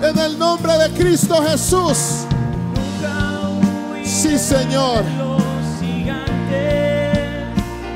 en 0.03 0.18
el 0.18 0.37
nombre 0.37 0.72
de 0.79 0.91
Cristo 0.91 1.41
Jesús. 1.49 2.26
Sí, 4.03 4.37
Señor. 4.37 5.28